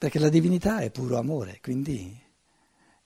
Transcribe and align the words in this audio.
Perché 0.00 0.18
la 0.18 0.30
divinità 0.30 0.78
è 0.78 0.90
puro 0.90 1.18
amore, 1.18 1.58
quindi 1.60 2.18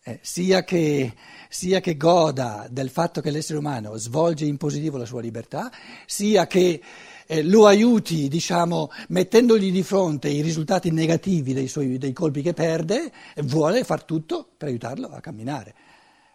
eh, 0.05 0.21
sia, 0.23 0.63
che, 0.63 1.13
sia, 1.49 1.81
che, 1.81 1.97
goda 1.97 2.69
del 2.71 2.89
fatto 2.89 3.21
che 3.21 3.33
l'essere 3.33 3.59
umano 3.59 3.97
svolge 3.97 4.45
in 4.45 4.59
positivo 4.59 4.97
la 4.97 5.05
sua 5.05 5.21
libertà, 5.21 5.73
sia 6.07 6.47
che 6.47 6.81
eh, 7.27 7.43
lo 7.43 7.67
aiuti, 7.67 8.29
diciamo, 8.29 8.93
mettendogli 9.09 9.73
di 9.73 9.83
fronte 9.83 10.29
i 10.29 10.41
risultati 10.41 10.93
negativi 10.93 11.53
dei, 11.53 11.67
suoi, 11.67 11.99
dei 11.99 12.13
colpi 12.13 12.43
che 12.43 12.53
perde, 12.53 13.11
vuole 13.39 13.83
far 13.83 14.05
tutto 14.05 14.49
per 14.57 14.69
aiutarlo 14.69 15.09
a 15.09 15.19
camminare. 15.19 15.75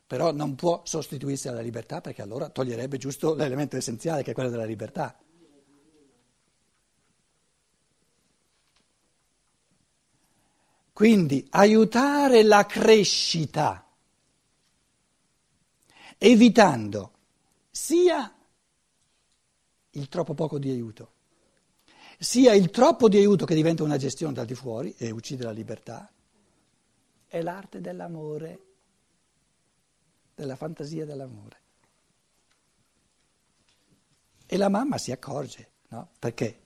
Però 0.05 0.33
non 0.33 0.55
può 0.55 0.81
sostituirsi 0.83 1.47
alla 1.47 1.61
libertà 1.61 2.01
perché 2.01 2.21
allora 2.21 2.49
toglierebbe 2.49 2.97
giusto 2.97 3.33
l'elemento 3.33 3.77
essenziale 3.77 4.23
che 4.23 4.31
è 4.31 4.33
quello 4.33 4.49
della 4.49 4.65
libertà. 4.65 5.17
Quindi 10.99 11.47
aiutare 11.51 12.43
la 12.43 12.65
crescita, 12.65 13.87
evitando 16.17 17.11
sia 17.71 18.35
il 19.91 20.09
troppo 20.09 20.33
poco 20.33 20.59
di 20.59 20.69
aiuto, 20.69 21.13
sia 22.17 22.53
il 22.53 22.69
troppo 22.69 23.07
di 23.07 23.15
aiuto 23.15 23.45
che 23.45 23.55
diventa 23.55 23.81
una 23.81 23.95
gestione 23.95 24.33
dal 24.33 24.45
di 24.45 24.55
fuori 24.55 24.93
e 24.97 25.09
uccide 25.11 25.45
la 25.45 25.51
libertà, 25.51 26.11
è 27.27 27.41
l'arte 27.41 27.79
dell'amore, 27.79 28.59
della 30.35 30.57
fantasia 30.57 31.05
dell'amore. 31.05 31.61
E 34.45 34.57
la 34.57 34.67
mamma 34.67 34.97
si 34.97 35.13
accorge, 35.13 35.69
no? 35.87 36.09
Perché 36.19 36.59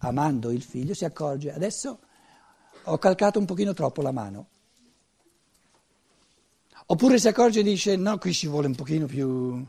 amando 0.00 0.50
il 0.50 0.62
figlio 0.62 0.92
si 0.92 1.06
accorge, 1.06 1.50
adesso 1.54 2.00
ho 2.90 2.98
calcato 2.98 3.38
un 3.38 3.44
pochino 3.44 3.74
troppo 3.74 4.02
la 4.02 4.12
mano. 4.12 4.48
Oppure 6.86 7.18
si 7.18 7.28
accorge 7.28 7.60
e 7.60 7.62
dice 7.62 7.96
no, 7.96 8.16
qui 8.18 8.32
ci 8.32 8.46
vuole 8.46 8.66
un 8.66 8.74
pochino 8.74 9.06
più... 9.06 9.64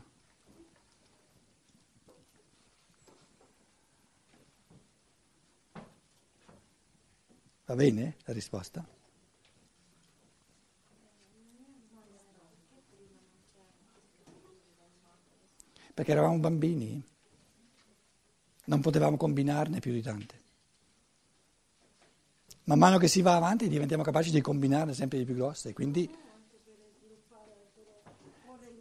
Va 7.66 7.76
bene 7.76 8.16
la 8.24 8.32
risposta? 8.32 8.84
Perché 15.94 16.12
eravamo 16.12 16.38
bambini, 16.38 17.00
non 18.64 18.80
potevamo 18.80 19.16
combinarne 19.16 19.78
più 19.78 19.92
di 19.92 20.00
tante. 20.00 20.39
Man 22.70 22.78
mano 22.78 22.98
che 22.98 23.08
si 23.08 23.20
va 23.20 23.34
avanti 23.34 23.66
diventiamo 23.66 24.04
capaci 24.04 24.30
di 24.30 24.40
combinarne 24.40 24.94
sempre 24.94 25.18
di 25.18 25.24
più 25.24 25.34
grosse, 25.34 25.72
quindi... 25.72 26.08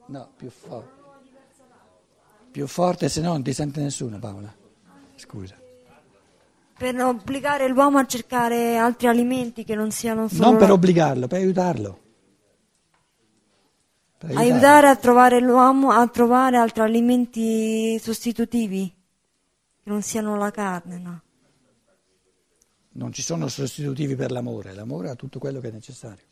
No, 0.06 0.30
più 0.38 0.52
forte. 0.52 0.92
Più 2.52 2.68
forte, 2.68 3.10
se 3.10 3.22
no 3.22 3.30
non 3.30 3.42
ti 3.42 3.52
sente 3.52 3.82
nessuno 3.82 4.20
Paola. 4.20 4.54
Scusa. 5.16 5.56
Per 6.78 7.02
obbligare 7.02 7.68
l'uomo 7.68 7.98
a 7.98 8.06
cercare 8.06 8.78
altri 8.78 9.08
alimenti 9.08 9.64
che 9.64 9.74
non 9.74 9.90
siano 9.90 10.28
solo... 10.28 10.52
Non 10.52 10.58
per 10.58 10.70
obbligarlo, 10.70 11.26
per 11.26 11.40
aiutarlo. 11.40 12.00
Per 14.20 14.30
aiutarlo. 14.30 14.54
Aiutare 14.54 14.88
a 14.88 14.96
trovare 14.98 15.40
l'uomo 15.40 15.90
a 15.90 16.08
trovare 16.10 16.58
altri 16.58 16.82
alimenti 16.82 17.98
sostitutivi, 17.98 18.88
che 19.84 19.90
non 19.90 20.04
siano 20.04 20.38
la 20.38 20.52
carne, 20.52 21.00
no? 21.00 21.22
Non 23.00 23.14
ci 23.14 23.22
sono 23.22 23.48
sostitutivi 23.48 24.14
per 24.18 24.30
l'amore, 24.30 24.74
l'amore 24.74 25.10
ha 25.10 25.16
tutto 25.16 25.40
quello 25.40 25.62
che 25.62 25.70
è 25.70 25.72
necessario. 25.72 26.26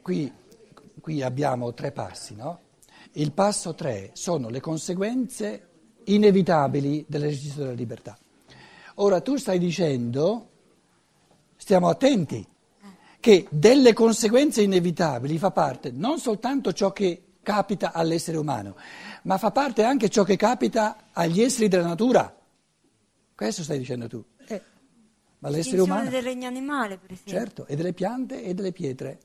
Qui, 0.00 0.32
qui 1.00 1.22
abbiamo 1.22 1.74
tre 1.74 1.90
passi, 1.90 2.36
no? 2.36 2.60
Il 3.14 3.32
passo 3.32 3.74
tre 3.74 4.10
sono 4.12 4.48
le 4.48 4.60
conseguenze 4.60 5.70
inevitabili 6.04 7.04
dell'esercizio 7.08 7.62
della 7.62 7.74
libertà. 7.74 8.16
Ora 8.98 9.20
tu 9.20 9.34
stai 9.34 9.58
dicendo 9.58 10.50
stiamo 11.66 11.88
attenti, 11.88 12.46
che 13.18 13.48
delle 13.50 13.92
conseguenze 13.92 14.62
inevitabili 14.62 15.36
fa 15.36 15.50
parte 15.50 15.90
non 15.90 16.20
soltanto 16.20 16.72
ciò 16.72 16.92
che 16.92 17.38
capita 17.42 17.90
all'essere 17.90 18.36
umano, 18.36 18.76
ma 19.22 19.36
fa 19.36 19.50
parte 19.50 19.82
anche 19.82 20.08
ciò 20.08 20.22
che 20.22 20.36
capita 20.36 21.08
agli 21.10 21.40
esseri 21.40 21.66
della 21.66 21.88
natura. 21.88 22.32
Questo 23.34 23.64
stai 23.64 23.78
dicendo 23.78 24.06
tu. 24.06 24.24
Eh, 24.46 24.62
ma 25.40 25.48
l'essere 25.48 25.80
umano... 25.80 26.08
del 26.08 26.22
regno 26.22 26.46
animale, 26.46 26.98
per 26.98 27.10
esempio. 27.10 27.32
Certo, 27.32 27.66
e 27.66 27.74
delle 27.74 27.92
piante 27.92 28.44
e 28.44 28.54
delle 28.54 28.70
pietre. 28.70 29.18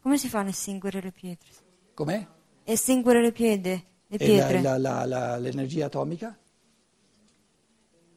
Come 0.00 0.16
si 0.16 0.30
fa 0.30 0.38
a 0.38 0.48
estinguere 0.48 1.02
le 1.02 1.12
pietre? 1.12 1.50
Com'è? 1.92 2.26
Estinguere 2.64 3.20
le, 3.20 3.32
piede, 3.32 3.84
le 4.06 4.16
pietre. 4.16 4.62
La, 4.62 4.78
la, 4.78 5.04
la, 5.04 5.36
l'energia 5.36 5.84
atomica? 5.84 6.34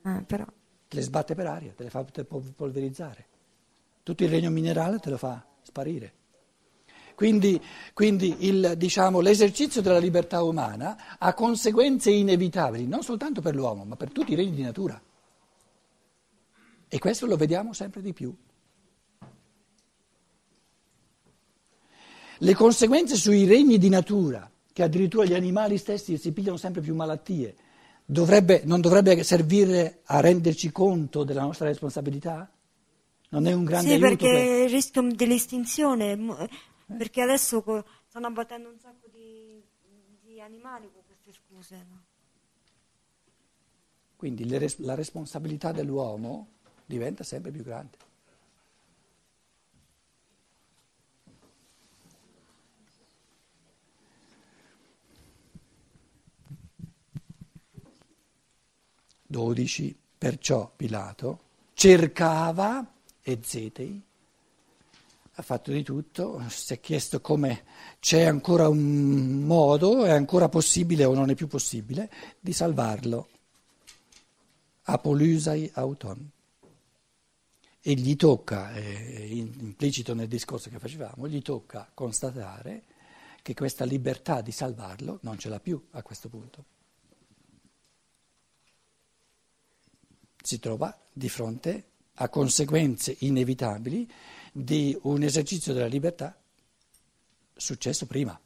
Ah, 0.03 0.23
però 0.25 0.45
te 0.93 0.99
le 0.99 1.05
sbatte 1.05 1.33
per 1.33 1.47
aria, 1.47 1.73
te 1.75 1.83
le 1.83 1.89
fa 1.89 2.05
polverizzare. 2.55 3.25
Tutto 4.03 4.23
il 4.23 4.29
regno 4.29 4.51
minerale 4.51 4.99
te 4.99 5.09
lo 5.09 5.17
fa 5.17 5.43
sparire. 5.63 6.13
Quindi, 7.15 7.59
quindi 7.93 8.47
il, 8.47 8.73
diciamo, 8.77 9.19
l'esercizio 9.19 9.81
della 9.81 9.97
libertà 9.97 10.43
umana 10.43 11.17
ha 11.17 11.33
conseguenze 11.33 12.11
inevitabili, 12.11 12.85
non 12.85 13.01
soltanto 13.01 13.41
per 13.41 13.55
l'uomo, 13.55 13.85
ma 13.85 13.95
per 13.95 14.11
tutti 14.11 14.33
i 14.33 14.35
regni 14.35 14.51
di 14.51 14.61
natura. 14.61 15.01
E 16.87 16.99
questo 16.99 17.25
lo 17.25 17.37
vediamo 17.37 17.73
sempre 17.73 18.01
di 18.01 18.13
più. 18.13 18.35
Le 22.37 22.53
conseguenze 22.53 23.15
sui 23.15 23.45
regni 23.45 23.79
di 23.79 23.89
natura, 23.89 24.49
che 24.71 24.83
addirittura 24.83 25.25
gli 25.25 25.33
animali 25.33 25.77
stessi 25.77 26.17
si 26.17 26.31
pigliano 26.33 26.57
sempre 26.57 26.81
più 26.81 26.93
malattie, 26.93 27.55
dovrebbe, 28.05 28.61
non 28.65 28.81
dovrebbe 28.81 29.23
servire 29.23 30.01
a 30.05 30.19
renderci 30.19 30.71
conto 30.71 31.23
della 31.23 31.41
nostra 31.41 31.67
responsabilità? 31.67 32.49
Non 33.29 33.47
è 33.47 33.53
un 33.53 33.63
grande 33.63 33.89
sì? 33.89 33.93
Sì, 33.95 33.99
perché 33.99 34.27
il 34.27 34.69
rischio 34.69 35.01
dell'estinzione, 35.13 36.17
perché 36.97 37.21
adesso 37.21 37.63
stanno 38.07 38.27
abbattendo 38.27 38.69
un 38.69 38.77
sacco 38.79 39.07
di, 39.11 39.61
di 40.21 40.39
animali 40.39 40.89
con 40.93 41.01
queste 41.05 41.31
scuse. 41.31 41.85
No? 41.89 42.01
Quindi 44.15 44.45
le, 44.47 44.71
la 44.77 44.95
responsabilità 44.95 45.71
dell'uomo 45.71 46.47
diventa 46.85 47.23
sempre 47.23 47.51
più 47.51 47.63
grande. 47.63 47.97
12, 59.33 59.97
perciò 60.16 60.71
Pilato 60.75 61.39
cercava 61.73 62.94
e 63.23 63.39
Zetei 63.41 64.01
ha 65.35 65.41
fatto 65.41 65.71
di 65.71 65.81
tutto, 65.81 66.39
si 66.49 66.73
è 66.73 66.79
chiesto 66.79 67.19
come 67.19 67.63
c'è 67.99 68.21
ancora 68.21 68.67
un 68.67 69.41
modo, 69.44 70.05
è 70.05 70.11
ancora 70.11 70.47
possibile 70.47 71.05
o 71.05 71.16
non 71.16 71.31
è 71.31 71.33
più 71.35 71.47
possibile, 71.47 72.11
di 72.39 72.53
salvarlo. 72.53 73.29
Apolysai 74.83 75.71
auton. 75.73 76.29
E 77.81 77.94
gli 77.95 78.15
tocca, 78.15 78.71
è 78.74 78.80
implicito 78.80 80.13
nel 80.13 80.27
discorso 80.27 80.69
che 80.69 80.77
facevamo, 80.77 81.27
gli 81.27 81.41
tocca 81.41 81.89
constatare 81.91 82.83
che 83.41 83.56
questa 83.56 83.85
libertà 83.85 84.41
di 84.41 84.51
salvarlo 84.51 85.18
non 85.24 85.39
ce 85.39 85.50
l'ha 85.50 85.59
più 85.59 85.83
a 85.91 86.03
questo 86.03 86.30
punto. 86.30 86.65
Si 90.44 90.60
trova 90.60 90.95
di 91.12 91.30
fronte 91.30 91.86
a 92.16 92.28
conseguenze 92.28 93.16
inevitabili 93.19 94.07
di 94.51 94.95
un 95.04 95.24
esercizio 95.24 95.74
della 95.74 95.88
libertà 95.88 96.38
successo 97.56 98.06
prima. 98.06 98.38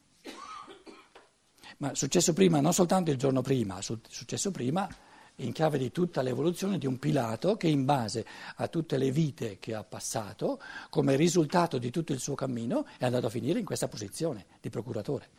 Ma 1.79 1.95
successo 1.95 2.33
prima 2.33 2.59
non 2.59 2.73
soltanto 2.73 3.09
il 3.09 3.17
giorno 3.17 3.41
prima, 3.41 3.81
successo 3.81 4.51
prima 4.51 4.87
in 5.37 5.51
chiave 5.51 5.77
di 5.77 5.91
tutta 5.91 6.21
l'evoluzione 6.21 6.77
di 6.77 6.85
un 6.85 6.97
Pilato 6.97 7.57
che 7.57 7.67
in 7.67 7.83
base 7.83 8.25
a 8.55 8.67
tutte 8.67 8.97
le 8.97 9.11
vite 9.11 9.57
che 9.59 9.73
ha 9.73 9.83
passato, 9.83 10.59
come 10.89 11.15
risultato 11.15 11.77
di 11.77 11.89
tutto 11.89 12.13
il 12.13 12.19
suo 12.19 12.35
cammino, 12.35 12.85
è 12.97 13.05
andato 13.05 13.27
a 13.27 13.31
finire 13.31 13.59
in 13.59 13.65
questa 13.65 13.87
posizione 13.87 14.45
di 14.61 14.69
procuratore. 14.69 15.29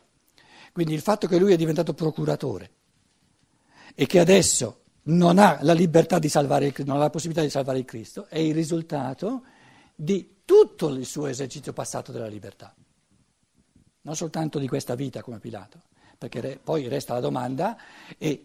Quindi 0.72 0.94
il 0.94 1.00
fatto 1.00 1.26
che 1.26 1.38
lui 1.38 1.52
è 1.52 1.56
diventato 1.56 1.94
procuratore 1.94 2.70
e 3.94 4.06
che 4.06 4.18
adesso 4.18 4.82
non 5.08 5.38
ha 5.38 5.58
la 5.62 5.72
libertà 5.72 6.18
di 6.18 6.28
salvare 6.28 6.66
il, 6.66 6.74
non 6.84 6.96
ha 6.96 7.00
la 7.00 7.10
possibilità 7.10 7.44
di 7.44 7.50
salvare 7.50 7.78
il 7.78 7.84
Cristo, 7.84 8.26
è 8.28 8.38
il 8.38 8.54
risultato 8.54 9.42
di 9.94 10.36
tutto 10.44 10.88
il 10.88 11.06
suo 11.06 11.26
esercizio 11.26 11.72
passato 11.72 12.12
della 12.12 12.26
libertà, 12.26 12.74
non 14.02 14.16
soltanto 14.16 14.58
di 14.58 14.68
questa 14.68 14.94
vita 14.94 15.22
come 15.22 15.38
Pilato, 15.38 15.82
perché 16.16 16.60
poi 16.62 16.88
resta 16.88 17.14
la 17.14 17.20
domanda 17.20 17.76
e 18.18 18.44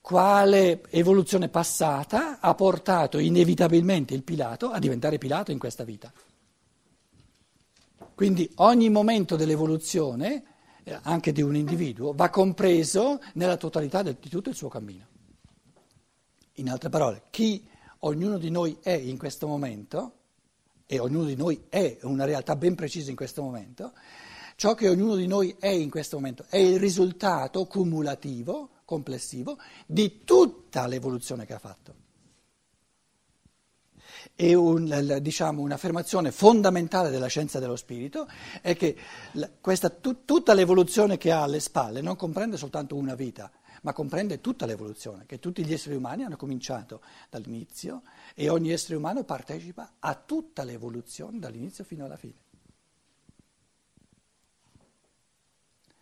quale 0.00 0.82
evoluzione 0.90 1.48
passata 1.48 2.38
ha 2.40 2.54
portato 2.54 3.18
inevitabilmente 3.18 4.14
il 4.14 4.22
Pilato 4.22 4.70
a 4.70 4.78
diventare 4.78 5.18
Pilato 5.18 5.50
in 5.50 5.58
questa 5.58 5.84
vita. 5.84 6.12
Quindi 8.14 8.48
ogni 8.56 8.88
momento 8.88 9.36
dell'evoluzione, 9.36 10.44
eh, 10.84 10.98
anche 11.02 11.32
di 11.32 11.42
un 11.42 11.56
individuo, 11.56 12.12
va 12.12 12.30
compreso 12.30 13.20
nella 13.34 13.56
totalità 13.56 14.02
di 14.02 14.16
tutto 14.28 14.48
il 14.48 14.54
suo 14.54 14.68
cammino. 14.68 15.10
In 16.54 16.68
altre 16.68 16.88
parole, 16.88 17.24
chi 17.30 17.66
ognuno 18.00 18.38
di 18.38 18.50
noi 18.50 18.78
è 18.82 18.92
in 18.92 19.16
questo 19.16 19.46
momento, 19.46 20.16
e 20.86 20.98
ognuno 20.98 21.24
di 21.24 21.36
noi 21.36 21.64
è 21.68 21.98
una 22.02 22.24
realtà 22.24 22.54
ben 22.56 22.74
precisa 22.74 23.10
in 23.10 23.16
questo 23.16 23.42
momento, 23.42 23.92
ciò 24.56 24.74
che 24.74 24.88
ognuno 24.88 25.14
di 25.14 25.26
noi 25.26 25.56
è 25.58 25.68
in 25.68 25.88
questo 25.88 26.16
momento 26.16 26.44
è 26.48 26.58
il 26.58 26.78
risultato 26.78 27.64
cumulativo 27.64 28.68
complessivo 28.84 29.56
di 29.86 30.22
tutta 30.24 30.86
l'evoluzione 30.86 31.46
che 31.46 31.54
ha 31.54 31.58
fatto. 31.58 31.94
E 34.34 34.54
un, 34.54 35.18
diciamo, 35.22 35.62
un'affermazione 35.62 36.30
fondamentale 36.30 37.10
della 37.10 37.26
scienza 37.26 37.58
dello 37.58 37.76
spirito 37.76 38.28
è 38.60 38.76
che 38.76 38.96
questa, 39.60 39.88
tu, 39.88 40.24
tutta 40.24 40.52
l'evoluzione 40.52 41.16
che 41.16 41.32
ha 41.32 41.42
alle 41.42 41.60
spalle 41.60 42.02
non 42.02 42.16
comprende 42.16 42.56
soltanto 42.58 42.96
una 42.96 43.14
vita, 43.14 43.50
ma 43.82 43.92
comprende 43.92 44.40
tutta 44.40 44.66
l'evoluzione, 44.66 45.26
che 45.26 45.38
tutti 45.38 45.64
gli 45.64 45.72
esseri 45.72 45.94
umani 45.94 46.24
hanno 46.24 46.36
cominciato 46.36 47.00
dall'inizio 47.30 48.02
e 48.34 48.48
ogni 48.48 48.70
essere 48.70 48.96
umano 48.96 49.24
partecipa 49.24 49.94
a 49.98 50.14
tutta 50.14 50.64
l'evoluzione 50.64 51.38
dall'inizio 51.38 51.84
fino 51.84 52.04
alla 52.04 52.16
fine. 52.16 52.40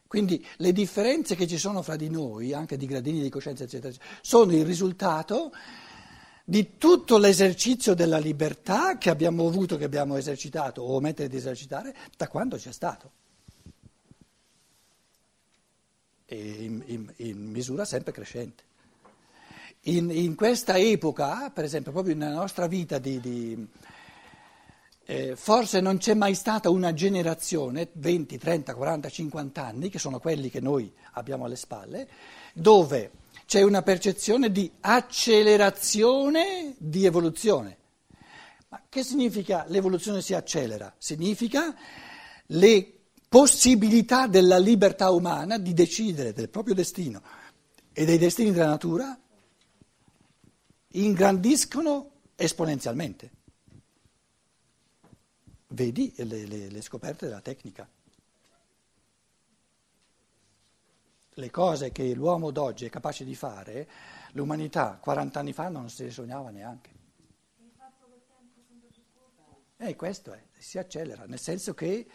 Quindi 0.07 0.45
le 0.57 0.73
differenze 0.73 1.37
che 1.37 1.47
ci 1.47 1.57
sono 1.57 1.83
fra 1.83 1.95
di 1.95 2.11
noi, 2.11 2.53
anche 2.53 2.77
di 2.77 2.87
gradini 2.87 3.21
di 3.21 3.29
coscienza, 3.29 3.63
eccetera, 3.63 3.95
sono 4.21 4.53
il 4.53 4.65
risultato 4.65 5.53
di 6.45 6.77
tutto 6.79 7.17
l'esercizio 7.17 7.95
della 7.95 8.19
libertà 8.19 8.99
che 8.99 9.09
abbiamo 9.09 9.47
avuto, 9.47 9.77
che 9.77 9.85
abbiamo 9.85 10.17
esercitato 10.17 10.83
o 10.83 10.97
omettere 10.97 11.29
di 11.29 11.37
esercitare 11.37 11.95
da 12.17 12.27
quando 12.27 12.57
c'è 12.57 12.73
stato. 12.73 13.13
E 16.20 16.20
in, 16.35 16.83
in, 16.87 17.13
in 17.17 17.51
misura 17.51 17.85
sempre 17.85 18.13
crescente. 18.13 18.65
In, 19.85 20.11
in, 20.11 20.35
questa 20.35 20.77
epoca, 20.77 21.51
per 21.51 21.65
esempio, 21.65 21.91
proprio 21.93 22.15
nella 22.15 22.35
nostra 22.35 22.67
vita 22.67 22.99
di, 22.99 23.19
di 23.19 23.67
eh, 25.07 25.37
forse 25.37 25.81
non 25.81 25.99
c'è 25.99 26.15
mai 26.15 26.35
stata 26.35 26.69
una 26.71 26.93
generazione, 26.93 27.89
20, 27.93 28.39
30, 28.39 28.75
40, 28.75 29.09
50 29.09 29.65
anni, 29.65 29.89
che 29.89 29.99
sono 29.99 30.21
quelli 30.21 30.51
che 30.51 30.61
noi 30.61 30.93
abbiamo 31.13 31.47
alle 31.47 31.57
spalle, 31.57 32.09
dove 32.53 33.11
c'è 33.47 33.63
una 33.63 33.83
percezione 33.83 34.53
di 34.53 34.71
accelerazione 34.81 36.75
di 36.79 37.07
evoluzione. 37.07 37.77
Ma 38.69 38.83
che 38.89 39.03
significa 39.03 39.65
l'evoluzione 39.67 40.23
si 40.23 40.35
accelera? 40.35 40.95
Significa 40.97 41.75
le 42.47 43.00
possibilità 43.31 44.27
della 44.27 44.59
libertà 44.59 45.11
umana 45.11 45.57
di 45.57 45.73
decidere 45.73 46.33
del 46.33 46.49
proprio 46.49 46.75
destino 46.75 47.23
e 47.93 48.05
dei 48.05 48.19
destini 48.19 48.51
della 48.51 48.67
natura 48.67 49.17
ingrandiscono 50.89 52.11
esponenzialmente. 52.35 53.31
Vedi 55.69 56.13
le, 56.17 56.45
le, 56.45 56.71
le 56.71 56.83
scoperte 56.83 57.27
della 57.27 57.41
tecnica. 57.41 57.89
Le 61.35 61.51
cose 61.51 61.93
che 61.93 62.13
l'uomo 62.13 62.51
d'oggi 62.51 62.87
è 62.87 62.91
capace 62.91 63.25
di 63.25 63.37
fare, 63.37 63.89
l'umanità 64.33 64.99
40 65.01 65.39
anni 65.39 65.53
fa 65.53 65.69
non 65.69 65.89
se 65.89 66.03
le 66.03 66.11
sognava 66.11 66.51
neanche. 66.51 66.99
E 69.77 69.91
eh, 69.91 69.95
questo 69.95 70.33
è, 70.33 70.43
si 70.59 70.79
accelera, 70.79 71.27
nel 71.27 71.39
senso 71.39 71.75
che 71.75 72.09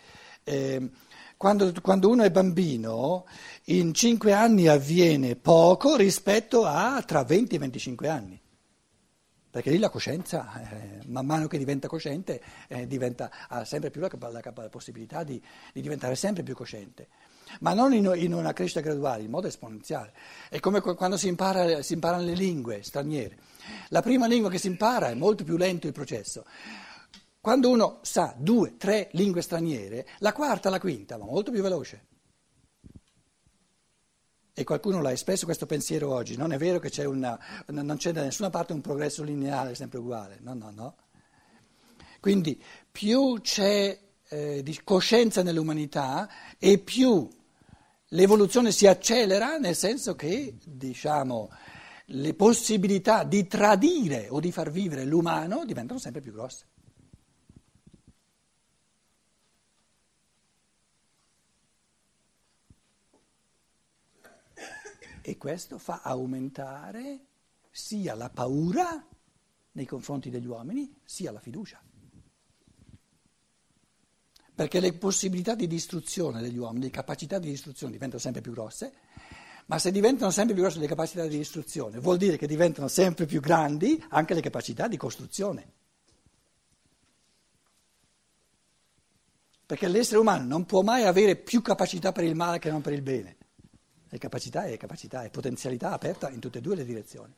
eh, 0.45 0.89
quando, 1.36 1.74
quando, 1.81 2.09
uno 2.09 2.24
è 2.24 2.31
bambino, 2.31 3.25
in 3.65 3.94
5 3.94 4.31
anni 4.31 4.68
avviene 4.68 5.36
poco 5.36 5.97
rispetto 5.97 6.63
a 6.65 7.03
tra 7.06 7.24
20 7.24 7.56
e 7.56 7.59
25 7.59 8.07
anni 8.07 8.39
perché 9.56 9.69
lì 9.69 9.77
la 9.77 9.88
coscienza, 9.88 10.51
eh, 10.69 11.00
man 11.06 11.25
mano 11.25 11.47
che 11.47 11.57
diventa 11.57 11.88
cosciente, 11.88 12.42
eh, 12.68 12.88
diventa, 12.88 13.31
ha 13.47 13.63
sempre 13.63 13.89
più 13.89 14.01
la, 14.01 14.09
la, 14.19 14.42
la 14.44 14.69
possibilità 14.69 15.24
di, 15.24 15.42
di, 15.71 15.80
diventare 15.80 16.15
sempre 16.15 16.44
più 16.44 16.53
cosciente, 16.53 17.07
ma 17.62 17.74
non 17.74 17.94
in, 17.94 18.12
in, 18.18 18.33
una 18.33 18.51
crescita 18.51 18.81
graduale, 18.81 19.24
in 19.24 19.30
modo 19.30 19.47
esponenziale. 19.47 20.12
È 20.50 20.59
come 20.59 20.81
quando 20.81 21.15
si, 21.15 21.30
impara, 21.30 21.81
si 21.81 21.94
imparano 21.94 22.25
le 22.25 22.33
lingue 22.33 22.83
straniere. 22.83 23.38
La 23.92 24.01
prima 24.01 24.27
lingua 24.27 24.50
che 24.50 24.57
si 24.57 24.68
impara 24.68 25.07
è 25.07 25.13
molto 25.13 25.45
più 25.45 25.56
lento 25.56 25.88
il 25.88 25.94
processo. 25.94 26.44
Quando 27.45 27.69
uno 27.69 28.00
sa 28.01 28.33
due, 28.36 28.75
tre 28.75 29.09
lingue 29.12 29.44
straniere, 29.44 30.07
la 30.18 30.33
quarta, 30.33 30.71
la 30.71 30.80
quinta 30.80 31.15
va 31.15 31.25
molto 31.25 31.51
più 31.51 31.62
veloce. 31.62 32.07
E 34.51 34.63
qualcuno 34.63 35.00
l'ha 35.00 35.12
espresso 35.12 35.45
questo 35.45 35.68
pensiero 35.68 36.12
oggi, 36.12 36.38
non 36.38 36.53
è 36.53 36.57
vero 36.57 36.80
che 36.80 36.89
c'è 36.89 37.06
una, 37.06 37.39
non 37.68 37.97
c'è 37.97 38.12
da 38.12 38.24
nessuna 38.24 38.50
parte 38.50 38.74
un 38.74 38.81
progresso 38.81 39.21
lineare 39.21 39.75
sempre 39.75 40.00
uguale, 40.00 40.39
no, 40.42 40.56
no, 40.56 40.71
no. 40.71 40.95
Quindi 42.19 42.59
più 42.92 43.39
c'è 43.42 43.95
eh, 44.27 44.63
di 44.63 44.81
coscienza 44.83 45.44
nell'umanità 45.44 46.27
e 46.57 46.80
più 46.80 47.30
l'evoluzione 48.07 48.71
si 48.71 48.88
accelera, 48.88 49.57
nel 49.59 49.75
senso 49.75 50.15
che, 50.15 50.56
diciamo, 50.65 51.51
le 52.06 52.33
possibilità 52.33 53.24
di 53.24 53.45
tradire 53.45 54.30
o 54.31 54.39
di 54.39 54.51
far 54.51 54.71
vivere 54.71 55.06
l'umano 55.06 55.63
diventano 55.63 56.00
sempre 56.00 56.21
più 56.21 56.31
grosse. 56.31 56.69
E 65.27 65.38
questo 65.38 65.80
fa 65.80 66.01
aumentare 66.04 67.25
sia 67.72 68.13
la 68.13 68.30
paura 68.30 69.04
nei 69.72 69.86
confronti 69.88 70.30
degli 70.30 70.45
uomini, 70.45 70.95
sia 71.04 71.31
la 71.31 71.39
fiducia. 71.39 71.81
Perché 74.54 74.80
le 74.80 74.94
possibilità 74.94 75.56
di 75.56 75.66
distruzione 75.66 76.42
degli 76.42 76.57
uomini, 76.57 76.85
le 76.85 76.92
capacità 76.92 77.40
di 77.40 77.50
distruzione 77.50 77.92
diventano 77.92 78.21
sempre 78.21 78.42
più 78.42 78.52
grosse, 78.52 78.94
ma 79.66 79.80
se 79.80 79.92
diventano 79.92 80.30
sempre 80.30 80.54
più 80.54 80.61
grosse 80.61 80.78
le 80.78 80.85
capacità 80.85 81.23
di 81.23 81.38
distruzione, 81.38 81.97
vuol 81.97 82.18
dire 82.18 82.38
che 82.38 82.45
diventano 82.45 82.88
sempre 82.88 83.26
più 83.26 83.42
grandi 83.42 84.02
anche 84.09 84.35
le 84.35 84.42
capacità 84.42 84.88
di 84.88 84.95
costruzione. 84.95 85.73
Perché 89.66 89.88
l'essere 89.88 90.19
umano 90.19 90.45
non 90.45 90.68
può 90.68 90.83
mai 90.83 91.04
avere 91.04 91.35
più 91.35 91.64
capacità 91.64 92.11
per 92.11 92.26
il 92.26 92.35
male 92.35 92.59
che 92.59 92.69
non 92.69 92.81
per 92.81 92.94
il 92.94 93.02
bene. 93.02 93.38
E 94.16 94.18
capacità 94.18 94.64
è 94.64 94.78
capacità, 94.78 95.24
è 95.24 95.30
potenzialità 95.30 95.92
aperta 95.92 96.30
in 96.30 96.40
tutte 96.40 96.60
e 96.60 96.62
due 96.62 96.78
le 96.78 96.86
direzioni. 96.86 97.36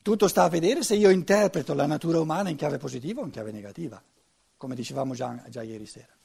Tutto 0.00 0.28
sta 0.28 0.44
a 0.44 0.48
vedere 0.48 0.84
se 0.84 0.94
io 0.94 1.10
interpreto 1.10 1.74
la 1.74 1.86
natura 1.86 2.20
umana 2.20 2.48
in 2.48 2.54
chiave 2.54 2.78
positiva 2.78 3.20
o 3.20 3.24
in 3.24 3.32
chiave 3.32 3.50
negativa, 3.50 4.00
come 4.56 4.76
dicevamo 4.76 5.14
già, 5.14 5.42
già 5.48 5.62
ieri 5.62 5.86
sera. 5.86 6.16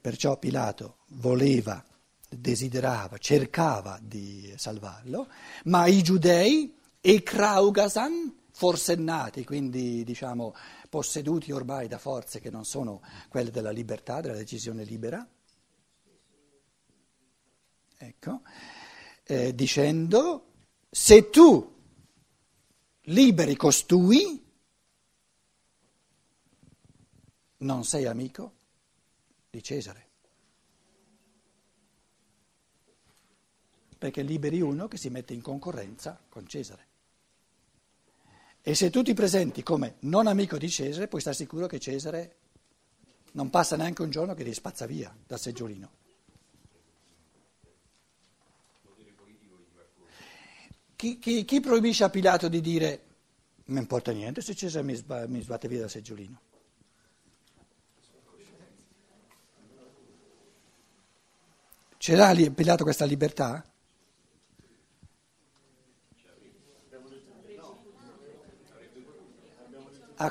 Perciò 0.00 0.38
Pilato 0.38 0.98
voleva, 1.14 1.84
desiderava, 2.28 3.18
cercava 3.18 3.98
di 4.00 4.54
salvarlo, 4.56 5.26
ma 5.64 5.86
i 5.86 6.00
giudei 6.00 6.78
e 7.00 7.24
Kraugasan, 7.24 8.36
forsennati, 8.56 9.44
quindi 9.44 10.02
diciamo 10.02 10.54
posseduti 10.88 11.52
ormai 11.52 11.88
da 11.88 11.98
forze 11.98 12.40
che 12.40 12.48
non 12.48 12.64
sono 12.64 13.02
quelle 13.28 13.50
della 13.50 13.70
libertà, 13.70 14.22
della 14.22 14.34
decisione 14.34 14.82
libera, 14.82 15.28
ecco, 17.98 18.40
eh, 19.24 19.54
dicendo 19.54 20.52
se 20.88 21.28
tu 21.28 21.74
liberi 23.02 23.56
costui, 23.56 24.42
non 27.58 27.84
sei 27.84 28.06
amico 28.06 28.54
di 29.50 29.62
Cesare. 29.62 30.08
Perché 33.98 34.22
liberi 34.22 34.62
uno 34.62 34.88
che 34.88 34.96
si 34.96 35.10
mette 35.10 35.34
in 35.34 35.42
concorrenza 35.42 36.18
con 36.30 36.46
Cesare. 36.46 36.85
E 38.68 38.74
se 38.74 38.90
tu 38.90 39.00
ti 39.04 39.14
presenti 39.14 39.62
come 39.62 39.94
non 40.00 40.26
amico 40.26 40.58
di 40.58 40.68
Cesare, 40.68 41.06
puoi 41.06 41.20
stare 41.20 41.36
sicuro 41.36 41.68
che 41.68 41.78
Cesare 41.78 42.36
non 43.34 43.48
passa 43.48 43.76
neanche 43.76 44.02
un 44.02 44.10
giorno 44.10 44.34
che 44.34 44.42
ti 44.42 44.52
spazza 44.52 44.86
via 44.86 45.16
dal 45.24 45.38
seggiolino. 45.38 45.90
Chi, 50.96 51.20
chi, 51.20 51.44
chi 51.44 51.60
proibisce 51.60 52.02
a 52.02 52.10
Pilato 52.10 52.48
di 52.48 52.60
dire 52.60 53.04
Non 53.66 53.78
importa 53.78 54.10
niente 54.10 54.40
se 54.40 54.56
Cesare 54.56 54.84
mi, 54.84 54.96
sba, 54.96 55.28
mi 55.28 55.40
sbatte 55.40 55.68
via 55.68 55.78
dal 55.78 55.90
seggiolino. 55.90 56.40
Ce 61.98 62.16
l'ha 62.16 62.34
Pilato 62.52 62.82
questa 62.82 63.04
libertà? 63.04 63.64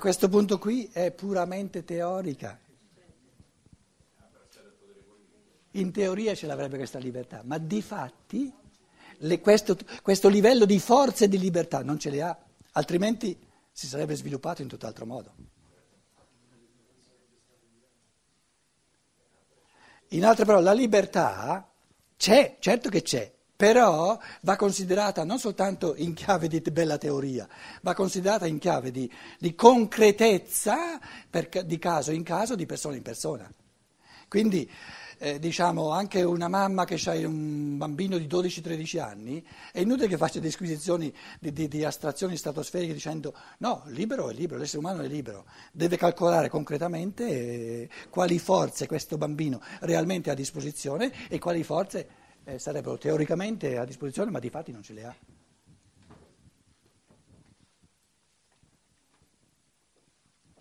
Questo 0.06 0.30
punto 0.30 0.60
qui 0.60 0.88
è 0.94 1.10
puramente 1.10 1.84
teorica. 1.84 2.60
In 5.72 5.92
teoria 5.92 6.36
ce 6.36 6.46
l'avrebbe 6.46 6.78
questa 6.78 7.00
libertà, 7.00 7.42
ma 7.44 7.58
di 7.58 7.82
fatti 7.82 8.54
le, 9.18 9.40
questo, 9.40 9.76
questo 10.04 10.30
livello 10.30 10.66
di 10.66 10.78
forza 10.78 11.26
e 11.26 11.28
di 11.28 11.40
libertà 11.40 11.82
non 11.82 11.98
ce 11.98 12.12
le 12.12 12.22
ha, 12.22 12.38
altrimenti 12.74 13.36
si 13.72 13.88
sarebbe 13.88 14.16
sviluppato 14.16 14.62
in 14.62 14.68
tutt'altro 14.68 15.08
modo. 15.08 15.34
In 20.10 20.24
altre 20.24 20.46
parole, 20.46 20.66
la 20.66 20.74
libertà 20.74 21.68
c'è, 22.16 22.58
certo 22.60 22.90
che 22.90 23.02
c'è, 23.02 23.34
però 23.56 24.18
va 24.42 24.56
considerata 24.56 25.24
non 25.24 25.40
soltanto 25.40 25.96
in 25.96 26.14
chiave 26.14 26.48
di 26.48 26.60
bella 26.62 26.98
teoria, 26.98 27.48
va 27.82 27.94
considerata 27.94 28.46
in 28.46 28.58
chiave 28.60 28.92
di, 28.92 29.10
di 29.40 29.56
concretezza 29.56 31.00
per, 31.30 31.50
di 31.66 31.80
caso 31.80 32.12
in 32.12 32.24
caso, 32.24 32.56
di 32.56 32.66
persona 32.66 32.96
in 32.96 33.02
persona. 33.02 33.50
Quindi 34.28 34.70
eh, 35.18 35.40
diciamo 35.40 35.92
anche 35.92 36.22
una 36.24 36.50
mamma 36.50 36.84
che 36.84 37.00
ha 37.10 37.14
un 37.26 37.78
bambino 37.78 38.18
di 38.18 38.28
12-13 38.28 39.00
anni, 39.00 39.46
è 39.72 39.80
inutile 39.80 40.08
che 40.08 40.18
faccia 40.18 40.40
disquisizioni 40.40 41.14
di, 41.40 41.54
di, 41.54 41.68
di 41.70 41.86
astrazioni 41.86 42.36
stratosferiche 42.36 42.94
dicendo 42.94 43.34
no, 43.60 43.84
libero 43.88 44.30
è 44.30 44.34
libero, 44.34 44.60
l'essere 44.60 44.80
umano 44.80 45.02
è 45.04 45.08
libero, 45.08 45.46
deve 45.72 45.96
calcolare 45.96 46.50
concretamente 46.50 47.28
eh, 47.28 47.90
quali 48.10 48.40
forze 48.40 48.88
questo 48.88 49.18
bambino 49.18 49.62
realmente 49.82 50.30
ha 50.30 50.34
a 50.34 50.36
disposizione 50.36 51.30
e 51.30 51.40
quali 51.40 51.64
forze 51.64 52.24
eh, 52.46 52.60
sarebbero 52.60 52.98
teoricamente 52.98 53.78
a 53.78 53.86
disposizione 53.86 54.32
ma 54.32 54.40
di 54.40 54.50
fatti 54.50 54.72
non 54.72 54.84
ce 54.84 54.94
le 54.94 55.06
ha. 55.06 55.16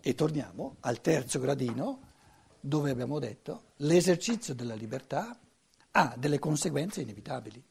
E 0.07 0.15
torniamo 0.15 0.77
al 0.81 1.01
terzo 1.01 1.39
gradino 1.39 2.13
dove 2.61 2.91
abbiamo 2.91 3.19
detto 3.19 3.73
l'esercizio 3.77 4.55
della 4.55 4.75
libertà 4.75 5.39
ha 5.93 6.15
delle 6.19 6.39
conseguenze 6.39 7.03
inevitabili. 7.03 7.63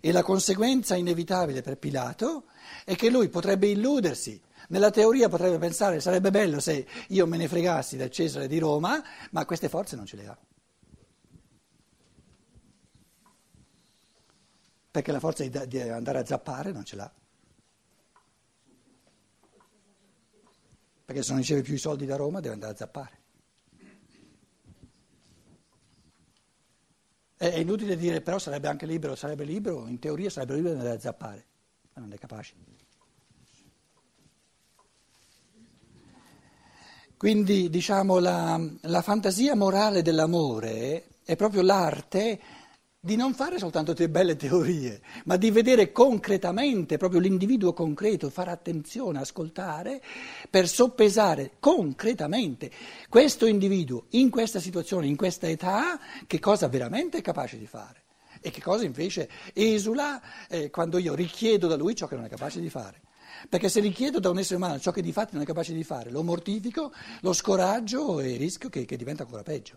E 0.00 0.10
la 0.10 0.22
conseguenza 0.22 0.96
inevitabile 0.96 1.60
per 1.60 1.76
Pilato 1.76 2.44
è 2.84 2.96
che 2.96 3.10
lui 3.10 3.28
potrebbe 3.28 3.68
illudersi, 3.68 4.40
nella 4.68 4.90
teoria 4.90 5.28
potrebbe 5.28 5.58
pensare 5.58 6.00
sarebbe 6.00 6.30
bello 6.30 6.60
se 6.60 6.86
io 7.08 7.26
me 7.26 7.36
ne 7.36 7.48
fregassi 7.48 7.96
del 7.96 8.10
Cesare 8.10 8.48
di 8.48 8.58
Roma, 8.58 9.02
ma 9.30 9.44
queste 9.44 9.68
forze 9.68 9.96
non 9.96 10.06
ce 10.06 10.16
le 10.16 10.26
ha. 10.26 10.38
Perché 14.92 15.10
la 15.10 15.20
forza 15.20 15.42
di 15.42 15.80
andare 15.80 16.18
a 16.18 16.24
zappare 16.26 16.70
non 16.70 16.84
ce 16.84 16.96
l'ha. 16.96 17.10
Perché 21.06 21.22
se 21.22 21.30
non 21.30 21.40
riceve 21.40 21.62
più 21.62 21.74
i 21.74 21.78
soldi 21.78 22.04
da 22.04 22.16
Roma 22.16 22.40
deve 22.40 22.52
andare 22.52 22.72
a 22.72 22.76
zappare. 22.76 23.20
È 27.38 27.56
inutile 27.56 27.96
dire 27.96 28.20
però 28.20 28.38
sarebbe 28.38 28.68
anche 28.68 28.84
libero, 28.84 29.16
sarebbe 29.16 29.44
libero, 29.44 29.88
in 29.88 29.98
teoria 29.98 30.28
sarebbe 30.28 30.54
libero 30.56 30.74
di 30.74 30.80
andare 30.80 30.98
a 30.98 31.00
zappare, 31.00 31.46
ma 31.94 32.02
non 32.02 32.12
è 32.12 32.18
capace. 32.18 32.54
Quindi 37.16 37.70
diciamo 37.70 38.18
la, 38.18 38.60
la 38.82 39.00
fantasia 39.00 39.56
morale 39.56 40.02
dell'amore 40.02 41.20
è 41.24 41.34
proprio 41.34 41.62
l'arte 41.62 42.40
di 43.04 43.16
non 43.16 43.34
fare 43.34 43.58
soltanto 43.58 43.94
te 43.94 44.08
belle 44.08 44.36
teorie, 44.36 45.00
ma 45.24 45.36
di 45.36 45.50
vedere 45.50 45.90
concretamente 45.90 46.98
proprio 46.98 47.18
l'individuo 47.18 47.72
concreto, 47.72 48.30
fare 48.30 48.52
attenzione, 48.52 49.18
ascoltare, 49.18 50.00
per 50.48 50.68
soppesare 50.68 51.54
concretamente 51.58 52.70
questo 53.08 53.46
individuo 53.46 54.04
in 54.10 54.30
questa 54.30 54.60
situazione, 54.60 55.08
in 55.08 55.16
questa 55.16 55.48
età, 55.48 55.98
che 56.28 56.38
cosa 56.38 56.68
veramente 56.68 57.18
è 57.18 57.22
capace 57.22 57.58
di 57.58 57.66
fare 57.66 58.04
e 58.40 58.52
che 58.52 58.60
cosa 58.60 58.84
invece 58.84 59.28
esula 59.52 60.22
eh, 60.48 60.70
quando 60.70 60.98
io 60.98 61.16
richiedo 61.16 61.66
da 61.66 61.74
lui 61.74 61.96
ciò 61.96 62.06
che 62.06 62.14
non 62.14 62.26
è 62.26 62.28
capace 62.28 62.60
di 62.60 62.70
fare. 62.70 63.00
Perché 63.48 63.68
se 63.68 63.80
richiedo 63.80 64.20
da 64.20 64.30
un 64.30 64.38
essere 64.38 64.58
umano 64.58 64.78
ciò 64.78 64.92
che 64.92 65.02
di 65.02 65.10
fatto 65.10 65.30
non 65.32 65.42
è 65.42 65.44
capace 65.44 65.72
di 65.72 65.82
fare, 65.82 66.12
lo 66.12 66.22
mortifico, 66.22 66.92
lo 67.22 67.32
scoraggio 67.32 68.20
e 68.20 68.36
rischio 68.36 68.68
che, 68.68 68.84
che 68.84 68.96
diventa 68.96 69.24
ancora 69.24 69.42
peggio. 69.42 69.76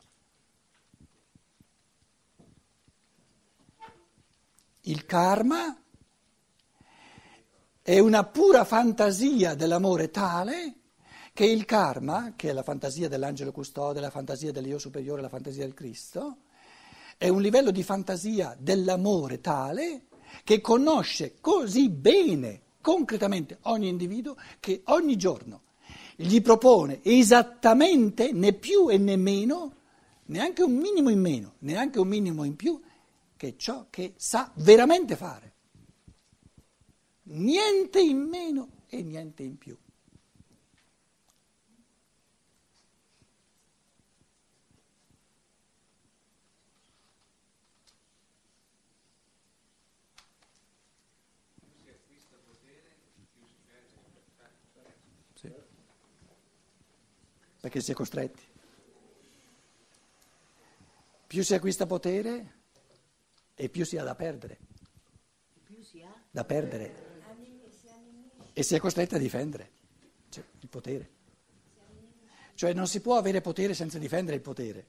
Il 4.87 5.07
karma 5.07 5.75
è 7.81 7.97
una 7.97 8.23
pura 8.25 8.63
fantasia 8.65 9.55
dell'amore 9.55 10.11
tale 10.11 10.75
che 11.33 11.45
il 11.45 11.65
karma, 11.65 12.33
che 12.35 12.49
è 12.49 12.53
la 12.53 12.61
fantasia 12.61 13.09
dell'angelo 13.09 13.51
custode, 13.51 13.99
la 13.99 14.11
fantasia 14.11 14.51
dell'io 14.51 14.77
superiore, 14.77 15.23
la 15.23 15.29
fantasia 15.29 15.63
del 15.63 15.73
Cristo, 15.73 16.37
è 17.17 17.27
un 17.29 17.41
livello 17.41 17.71
di 17.71 17.81
fantasia 17.81 18.55
dell'amore 18.59 19.41
tale 19.41 20.03
che 20.43 20.61
conosce 20.61 21.37
così 21.41 21.89
bene, 21.89 22.61
concretamente, 22.79 23.57
ogni 23.63 23.87
individuo 23.87 24.35
che 24.59 24.83
ogni 24.85 25.15
giorno 25.17 25.63
gli 26.15 26.41
propone 26.41 26.99
esattamente 27.01 28.31
né 28.33 28.53
più 28.53 28.91
e 28.91 28.99
né 28.99 29.15
meno, 29.15 29.77
neanche 30.25 30.61
un 30.61 30.75
minimo 30.75 31.09
in 31.09 31.21
meno, 31.21 31.55
neanche 31.59 31.99
un 31.99 32.07
minimo 32.07 32.43
in 32.43 32.55
più, 32.55 32.79
che 33.45 33.57
ciò 33.57 33.87
che 33.91 34.15
sa 34.17 34.51
veramente 34.55 35.15
fare. 35.15 35.53
Niente 37.23 37.99
in 37.99 38.17
meno 38.17 38.83
e 38.87 39.03
niente 39.03 39.43
in 39.43 39.57
più. 39.57 39.77
Sì. 55.35 55.53
Perché 57.59 57.81
si 57.81 57.91
è 57.91 57.93
costretti. 57.93 58.53
Più 61.27 61.43
si 61.43 61.53
acquista 61.53 61.85
potere, 61.85 62.63
e 63.55 63.69
più 63.69 63.85
si 63.85 63.97
ha 63.97 64.03
da 64.03 64.15
perdere. 64.15 64.59
Da 66.29 66.43
perdere. 66.43 67.13
E 68.53 68.63
si 68.63 68.75
è 68.75 68.79
costretti 68.79 69.15
a 69.15 69.17
difendere 69.17 69.71
cioè, 70.29 70.43
il 70.59 70.69
potere. 70.69 71.09
Cioè 72.53 72.73
non 72.73 72.87
si 72.87 73.01
può 73.01 73.17
avere 73.17 73.41
potere 73.41 73.73
senza 73.73 73.97
difendere 73.97 74.37
il 74.37 74.41
potere. 74.41 74.87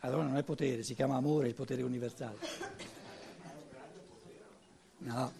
Allora 0.00 0.22
non 0.22 0.36
è 0.36 0.44
potere, 0.44 0.82
si 0.82 0.94
chiama 0.94 1.16
amore 1.16 1.48
il 1.48 1.54
potere 1.54 1.82
universale. 1.82 2.38
No. 4.98 5.32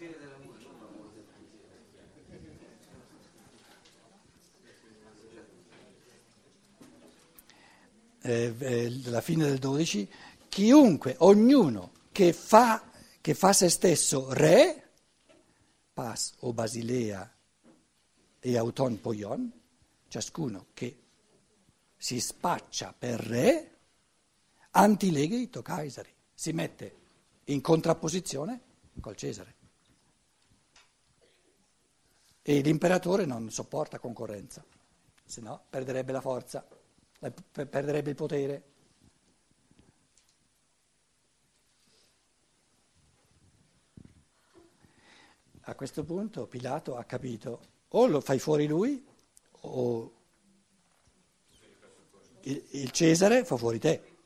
Eh, 8.21 8.53
eh, 8.59 9.21
fine 9.21 9.45
del 9.45 9.59
12, 9.59 10.09
chiunque, 10.49 11.15
ognuno 11.19 11.91
che 12.11 12.33
fa, 12.33 12.91
che 13.21 13.33
fa 13.33 13.53
se 13.53 13.69
stesso 13.69 14.33
re, 14.33 14.89
pas 15.93 16.33
o 16.39 16.53
basilea 16.53 17.33
e 18.39 18.57
auton 18.57 18.99
poion, 18.99 19.51
ciascuno 20.07 20.67
che 20.73 21.03
si 21.97 22.19
spaccia 22.19 22.93
per 22.97 23.19
re, 23.19 23.77
antilegito 24.71 25.61
Caesari, 25.61 26.13
si 26.33 26.51
mette 26.51 26.95
in 27.45 27.61
contrapposizione 27.61 28.61
col 28.99 29.15
Cesare. 29.15 29.55
E 32.41 32.61
l'imperatore 32.61 33.25
non 33.25 33.51
sopporta 33.51 33.99
concorrenza, 33.99 34.63
se 35.25 35.41
no 35.41 35.65
perderebbe 35.69 36.11
la 36.11 36.21
forza 36.21 36.65
eh, 37.21 37.31
perderebbe 37.65 38.11
il 38.11 38.15
potere. 38.15 38.63
A 45.61 45.75
questo 45.75 46.03
punto 46.03 46.47
Pilato 46.47 46.95
ha 46.95 47.03
capito, 47.03 47.61
o 47.89 48.07
lo 48.07 48.21
fai 48.21 48.39
fuori 48.39 48.65
lui 48.65 49.05
o 49.61 50.13
il, 52.41 52.65
il 52.71 52.91
Cesare 52.91 53.43
fa 53.43 53.57
fuori 53.57 53.79
te. 53.79 54.17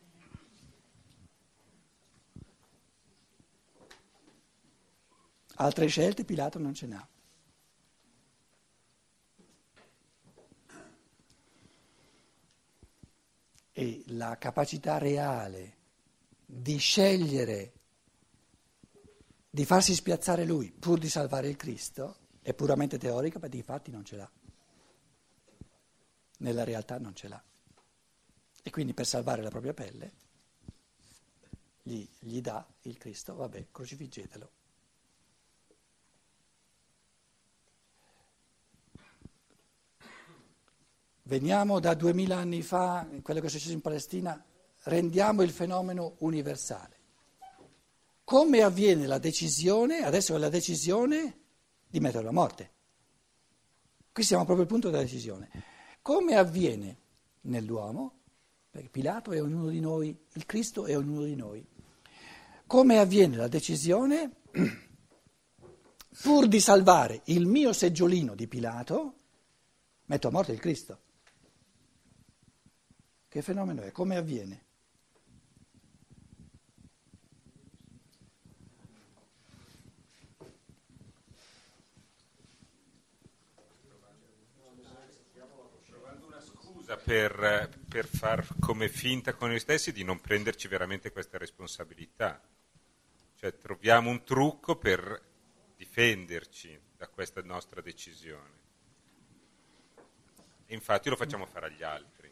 Altre 5.55 5.88
scelte 5.88 6.23
Pilato 6.23 6.59
non 6.59 6.73
ce 6.73 6.85
n'ha. 6.88 7.07
E 13.74 14.03
la 14.08 14.38
capacità 14.38 14.98
reale 14.98 15.77
di 16.46 16.77
scegliere 16.77 17.74
di 19.50 19.65
farsi 19.65 19.94
spiazzare 19.94 20.46
lui 20.46 20.72
pur 20.72 21.00
di 21.00 21.10
salvare 21.10 21.48
il 21.48 21.56
Cristo 21.56 22.18
è 22.42 22.53
puramente 22.53 22.98
teorica, 22.98 23.39
ma 23.39 23.48
di 23.48 23.62
fatti 23.62 23.92
non 23.92 24.06
ce 24.06 24.15
l'ha. 24.15 24.32
Nella 26.39 26.63
realtà 26.63 26.98
non 27.00 27.15
ce 27.15 27.27
l'ha. 27.27 27.44
E 28.63 28.70
quindi 28.70 28.94
per 28.94 29.06
salvare 29.06 29.42
la 29.42 29.50
propria 29.50 29.74
pelle 29.74 30.12
gli, 31.84 32.08
gli 32.20 32.42
dà 32.42 32.65
il 32.84 32.98
Cristo, 32.98 33.36
vabbè, 33.36 33.68
crocifiggetelo. 33.72 34.51
Veniamo 41.25 41.80
da 41.80 41.94
duemila 41.94 42.38
anni 42.38 42.62
fa, 42.62 43.08
quello 43.22 43.39
che 43.39 43.48
è 43.48 43.50
successo 43.50 43.72
in 43.72 43.80
Palestina, 43.80 44.44
rendiamo 44.84 45.42
il 45.42 45.51
fenomeno 45.51 46.15
universale. 46.20 46.98
Come 48.25 48.62
avviene 48.62 49.08
la 49.08 49.20
decisione, 49.20 50.00
adesso 50.03 50.36
è 50.36 50.38
la 50.38 50.50
decisione 50.50 51.39
di 51.88 52.01
metterlo 52.01 52.30
a 52.30 52.34
morte. 52.34 52.72
Qui 54.12 54.24
siamo 54.24 54.44
proprio 54.44 54.65
al 54.65 54.72
punto 54.72 54.89
della 54.89 55.01
decisione. 55.01 55.50
Come 56.01 56.36
avviene 56.36 56.98
nell'uomo, 57.42 58.20
perché 58.70 58.89
Pilato 58.89 59.32
è 59.32 59.42
ognuno 59.42 59.70
di 59.70 59.80
noi, 59.80 60.18
il 60.34 60.46
Cristo 60.46 60.86
è 60.86 60.98
ognuno 60.98 61.24
di 61.24 61.36
noi, 61.36 61.65
come 62.68 62.98
avviene 63.00 63.38
la 63.38 63.48
decisione, 63.48 64.32
pur 66.22 66.48
di 66.48 66.60
salvare 66.60 67.22
il 67.25 67.46
mio 67.46 67.72
seggiolino 67.72 68.36
di 68.36 68.48
Pilato, 68.48 69.13
metto 70.06 70.27
a 70.27 70.32
morte 70.32 70.51
il 70.51 70.60
Cristo. 70.60 71.00
Che 73.33 73.41
fenomeno 73.41 73.81
è? 73.81 73.91
Come 73.91 74.15
avviene? 74.15 74.61
per, 87.03 87.69
per 87.89 88.05
far 88.05 88.45
come 88.59 88.87
finta 88.87 89.33
con 89.33 89.49
noi 89.49 89.59
stessi 89.59 89.91
di 89.91 90.03
non 90.03 90.21
prenderci 90.21 90.67
veramente 90.67 91.11
questa 91.11 91.39
responsabilità. 91.39 92.39
Cioè 93.35 93.57
troviamo 93.57 94.11
un 94.11 94.23
trucco 94.23 94.75
per 94.75 95.19
difenderci 95.75 96.79
da 96.95 97.07
questa 97.07 97.41
nostra 97.41 97.81
decisione. 97.81 98.61
E 100.67 100.73
infatti 100.75 101.09
lo 101.09 101.15
facciamo 101.15 101.47
fare 101.47 101.65
agli 101.65 101.81
altri. 101.81 102.23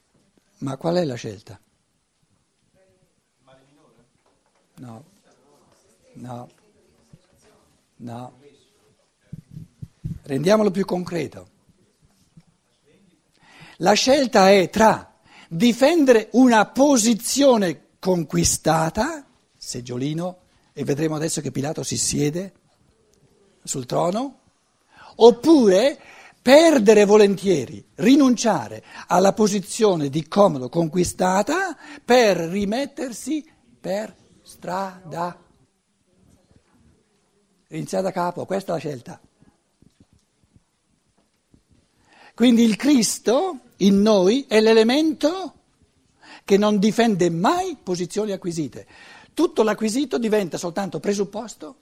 Ma 0.62 0.78
qual 0.78 0.96
è 0.96 1.06
la 1.06 1.16
scelta? 1.16 1.60
No, 4.76 5.04
no, 6.14 6.50
no. 7.98 8.40
Rendiamolo 10.24 10.72
più 10.72 10.86
concreto. 10.86 11.50
La 13.78 13.94
scelta 13.94 14.52
è 14.52 14.70
tra 14.70 15.20
difendere 15.48 16.30
una 16.34 16.68
posizione 16.68 17.88
conquistata, 17.98 19.26
seggiolino, 19.58 20.38
e 20.74 20.84
vedremo 20.84 21.16
adesso 21.16 21.42
che 21.42 21.52
Pilato 21.52 21.82
si 21.82 21.98
siede 21.98 22.54
sul 23.64 23.88
trono, 23.88 24.40
oppure 25.16 26.00
perdere 26.42 27.06
volentieri, 27.06 27.86
rinunciare 27.96 28.84
alla 29.08 29.34
posizione 29.34 30.10
di 30.10 30.28
comodo 30.28 30.70
conquistata 30.70 31.78
per 32.04 32.38
rimettersi 32.38 33.48
per 33.80 34.16
strada. 34.42 35.38
Iniziare 37.70 38.04
da 38.04 38.12
capo, 38.12 38.46
questa 38.46 38.72
è 38.72 38.76
la 38.76 38.80
scelta. 38.80 39.22
Quindi 42.34 42.64
il 42.64 42.76
Cristo 42.76 43.60
in 43.78 44.02
noi 44.02 44.46
è 44.48 44.60
l'elemento 44.62 45.54
che 46.44 46.58
non 46.58 46.80
difende 46.80 47.30
mai 47.30 47.78
posizioni 47.82 48.32
acquisite. 48.32 48.88
Tutto 49.34 49.64
l'acquisito 49.64 50.18
diventa 50.18 50.58
soltanto 50.58 51.00
presupposto 51.00 51.80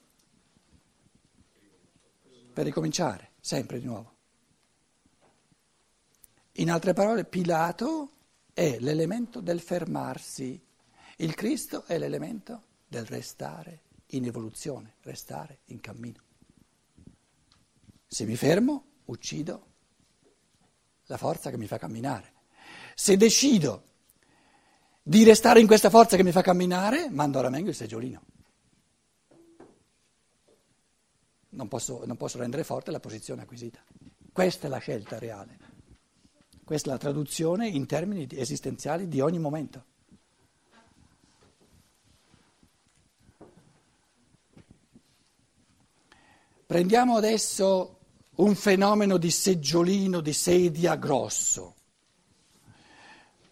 per 2.54 2.66
ricominciare, 2.66 3.32
sempre 3.40 3.80
di 3.80 3.86
nuovo. 3.86 4.18
In 6.60 6.70
altre 6.70 6.92
parole, 6.92 7.24
Pilato 7.24 8.12
è 8.54 8.80
l'elemento 8.80 9.40
del 9.40 9.62
fermarsi, 9.62 10.62
il 11.18 11.34
Cristo 11.34 11.86
è 11.86 11.98
l'elemento 11.98 12.64
del 12.86 13.06
restare 13.06 13.84
in 14.08 14.26
evoluzione, 14.26 14.96
restare 15.04 15.60
in 15.68 15.80
cammino. 15.80 16.22
Se 18.06 18.26
mi 18.26 18.36
fermo, 18.36 18.84
uccido 19.06 19.68
la 21.06 21.16
forza 21.16 21.50
che 21.50 21.58
mi 21.58 21.66
fa 21.66 21.78
camminare. 21.78 22.34
Se 22.94 23.16
decido 23.16 23.84
di 25.02 25.24
restare 25.24 25.62
in 25.62 25.68
questa 25.68 25.90
forza 25.90 26.18
che 26.18 26.24
mi 26.24 26.34
fa 26.34 26.42
camminare, 26.42 27.10
mando 27.10 27.40
alla 27.40 27.50
mengo 27.50 27.70
il 27.70 27.76
seggiolino. 27.76 28.22
Non 31.52 31.70
posso, 31.70 32.06
non 32.06 32.18
posso 32.18 32.38
rendere 32.38 32.66
forte 32.66 32.92
la 32.92 33.00
posizione 33.00 33.44
acquisita. 33.44 33.82
Questa 34.34 34.68
è 34.68 34.70
la 34.70 34.78
scelta 34.80 35.18
reale. 35.18 35.69
Questa 36.70 36.90
è 36.90 36.92
la 36.92 37.00
traduzione 37.00 37.68
in 37.68 37.88
termini 37.88 38.28
esistenziali 38.30 39.08
di 39.08 39.22
ogni 39.22 39.40
momento. 39.40 39.86
Prendiamo 46.68 47.16
adesso 47.16 47.98
un 48.36 48.54
fenomeno 48.54 49.18
di 49.18 49.32
seggiolino, 49.32 50.22
di 50.22 50.32
sedia 50.32 50.94
grosso. 50.94 51.74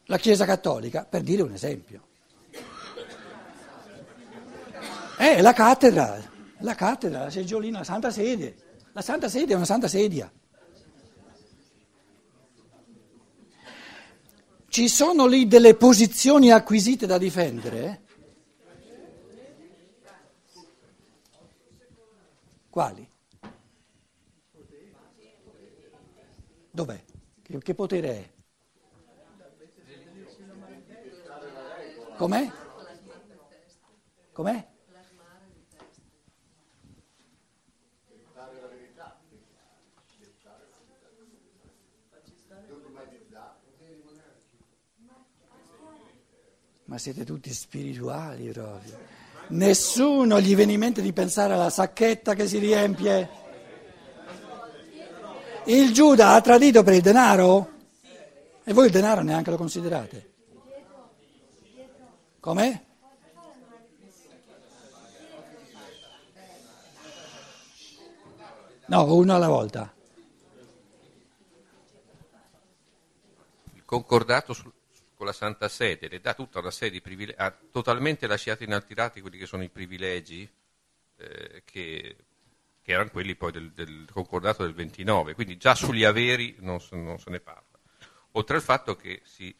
La 0.06 0.20
Chiesa 0.20 0.46
Cattolica, 0.46 1.04
per 1.04 1.24
dire 1.24 1.42
un 1.42 1.54
esempio. 1.54 2.08
È 5.18 5.42
la 5.42 5.54
cattedra, 5.54 6.22
la 6.60 6.76
cattedra, 6.76 7.24
la 7.24 7.30
seggiolina, 7.32 7.80
la 7.80 7.84
Santa 7.84 8.12
Sede. 8.12 8.84
La 8.92 9.02
Santa 9.02 9.28
Sede 9.28 9.54
è 9.54 9.56
una 9.56 9.66
Santa 9.66 9.88
Sedia. 9.88 10.32
Ci 14.78 14.90
sono 14.90 15.26
lì 15.26 15.48
delle 15.48 15.74
posizioni 15.74 16.52
acquisite 16.52 17.08
da 17.08 17.18
difendere? 17.18 18.04
Quali? 22.70 23.10
Dov'è? 26.70 27.04
Che, 27.42 27.58
che 27.58 27.74
potere 27.74 28.10
è? 28.10 28.30
Com'è? 32.16 32.52
Com'è? 34.32 34.68
Ma 46.98 47.04
siete 47.04 47.26
tutti 47.26 47.54
spirituali 47.54 48.50
proprio. 48.50 48.98
Nessuno 49.50 50.42
gli 50.42 50.56
viene 50.56 50.72
in 50.72 50.80
mente 50.80 51.00
di 51.04 51.14
pensare 51.14 51.54
alla 51.54 51.70
sacchetta 51.70 52.34
che 52.34 52.48
si 52.48 52.58
riempie. 52.58 53.30
Il 55.66 55.94
Giuda 55.94 56.30
ha 56.30 56.42
tradito 56.42 56.82
per 56.82 56.96
il 56.96 57.02
denaro? 57.02 57.72
E 58.64 58.74
voi 58.74 58.88
il 58.88 58.92
denaro 58.92 59.22
neanche 59.22 59.52
lo 59.52 59.58
considerate? 59.58 60.32
Com'è? 62.40 62.82
No, 68.88 69.14
uno 69.14 69.36
alla 69.36 69.50
volta. 69.50 69.94
Il 73.76 73.86
concordato 73.86 74.54
su, 74.54 74.72
con 75.18 75.26
la 75.26 75.34
Santa 75.34 75.68
Sede 75.68 76.08
le 76.08 76.22
dà 76.22 76.34
tutta 76.34 76.60
una 76.60 76.72
serie 76.72 76.92
di 76.92 77.02
privilegi, 77.02 77.38
ha 77.40 77.52
totalmente 77.52 78.28
lasciato 78.28 78.64
inalterati 78.64 79.20
quelli 79.20 79.38
che 79.38 79.48
sono 79.48 79.64
i 79.64 79.70
privilegi 79.70 80.48
eh, 81.18 81.64
che 81.66 82.16
che 82.88 82.94
erano 82.94 83.10
quelli 83.10 83.36
poi 83.36 83.52
del, 83.52 83.72
del, 83.74 84.08
concordato 84.10 84.64
del 84.64 84.74
29, 84.74 85.34
quindi 85.34 85.58
già 85.58 85.76
sugli 85.76 86.06
averi 86.06 86.56
non, 86.60 86.80
non, 86.92 87.20
se 87.20 87.30
ne 87.30 87.42
parla. 87.42 87.78
Oltre 88.32 88.56
al 88.56 88.62
fatto 88.62 88.96
che 88.96 89.20
si, 89.26 89.54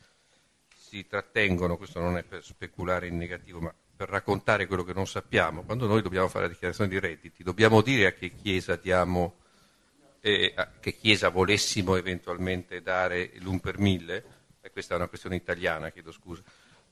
si, 0.74 1.06
trattengono, 1.06 1.76
questo 1.76 2.00
non 2.00 2.16
è 2.16 2.24
per 2.24 2.42
speculare 2.42 3.08
in 3.08 3.18
negativo, 3.18 3.60
ma 3.60 3.76
per 3.98 4.08
raccontare 4.08 4.66
quello 4.66 4.86
che 4.86 4.94
non 4.94 5.06
sappiamo, 5.08 5.64
quando 5.64 5.88
noi 5.88 6.02
dobbiamo 6.02 6.30
fare 6.30 6.46
la 6.46 6.52
dichiarazione 6.52 6.90
di 6.90 7.00
redditi, 7.00 7.44
dobbiamo 7.44 7.82
dire 7.82 8.06
a 8.06 8.14
che 8.14 8.34
chiesa 8.34 8.78
diamo, 8.78 9.40
eh, 10.22 10.54
a 10.56 10.70
che 10.80 10.94
chiesa 10.94 11.28
volessimo 11.28 11.98
eventualmente 11.98 12.82
dare 12.82 13.32
l'un 13.40 13.60
per 13.60 13.78
mille, 13.78 14.24
e 14.68 14.72
questa 14.72 14.94
è 14.94 14.98
una 14.98 15.08
questione 15.08 15.38
italiana, 15.38 15.92
chiedo 15.92 16.12
scusa, 16.12 16.42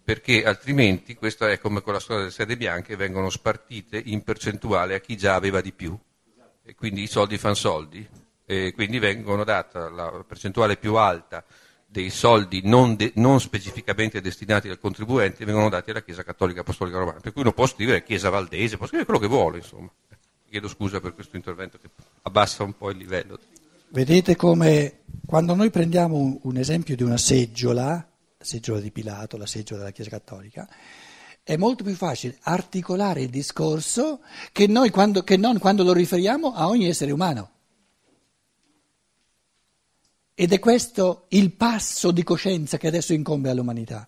perché 0.01 0.45
altrimenti, 0.45 1.13
questa 1.15 1.49
è 1.51 1.59
come 1.59 1.81
con 1.81 1.93
la 1.93 1.99
storia 1.99 2.21
delle 2.23 2.33
sede 2.33 2.55
bianche, 2.57 2.95
vengono 2.95 3.29
spartite 3.29 4.01
in 4.03 4.23
percentuale 4.23 4.95
a 4.95 4.99
chi 4.99 5.17
già 5.17 5.35
aveva 5.35 5.61
di 5.61 5.73
più, 5.73 5.97
e 6.63 6.73
quindi 6.73 7.03
i 7.03 7.07
soldi 7.07 7.37
fanno 7.37 7.55
soldi, 7.55 8.07
e 8.45 8.71
quindi 8.73 8.99
vengono 8.99 9.43
data 9.43 9.89
la 9.89 10.23
percentuale 10.25 10.77
più 10.77 10.95
alta 10.95 11.43
dei 11.85 12.09
soldi 12.09 12.61
non, 12.63 12.95
de, 12.95 13.11
non, 13.15 13.39
specificamente 13.39 14.21
destinati 14.21 14.69
al 14.69 14.79
contribuente 14.79 15.45
vengono 15.45 15.69
dati 15.69 15.91
alla 15.91 16.03
Chiesa 16.03 16.23
Cattolica 16.23 16.61
Apostolica 16.61 16.97
Romana. 16.97 17.19
Per 17.19 17.31
cui 17.31 17.41
uno 17.41 17.53
può 17.53 17.65
scrivere 17.65 18.03
Chiesa 18.03 18.29
Valdese, 18.29 18.77
può 18.77 18.85
scrivere 18.85 19.05
quello 19.05 19.21
che 19.21 19.27
vuole, 19.27 19.57
insomma. 19.57 19.89
Chiedo 20.49 20.67
scusa 20.67 20.99
per 20.99 21.13
questo 21.13 21.35
intervento 21.35 21.77
che 21.77 21.89
abbassa 22.23 22.63
un 22.63 22.75
po' 22.75 22.89
il 22.89 22.97
livello. 22.97 23.39
Vedete 23.89 24.35
come 24.35 25.03
quando 25.25 25.55
noi 25.55 25.69
prendiamo 25.69 26.39
un, 26.41 26.57
esempio 26.57 26.95
di 26.95 27.03
una 27.03 27.17
seggiola, 27.17 27.83
la 27.83 28.45
seggiola 28.45 28.79
di 28.79 28.91
Pilato, 28.91 29.37
la 29.37 29.45
seggiola 29.45 29.79
della 29.79 29.91
Chiesa 29.91 30.09
Cattolica, 30.09 30.67
è 31.43 31.57
molto 31.57 31.83
più 31.83 31.95
facile 31.95 32.37
articolare 32.41 33.21
il 33.21 33.29
discorso 33.29 34.21
che, 34.51 34.67
quando, 34.91 35.23
che 35.23 35.37
non 35.37 35.59
quando 35.59 35.83
lo 35.83 35.93
riferiamo 35.93 36.53
a 36.53 36.67
ogni 36.67 36.87
essere 36.87 37.11
umano. 37.11 37.51
Ed 40.33 40.51
è 40.51 40.59
questo 40.59 41.25
il 41.29 41.51
passo 41.53 42.11
di 42.11 42.23
coscienza 42.23 42.77
che 42.77 42.87
adesso 42.87 43.13
incombe 43.13 43.49
all'umanità. 43.49 44.07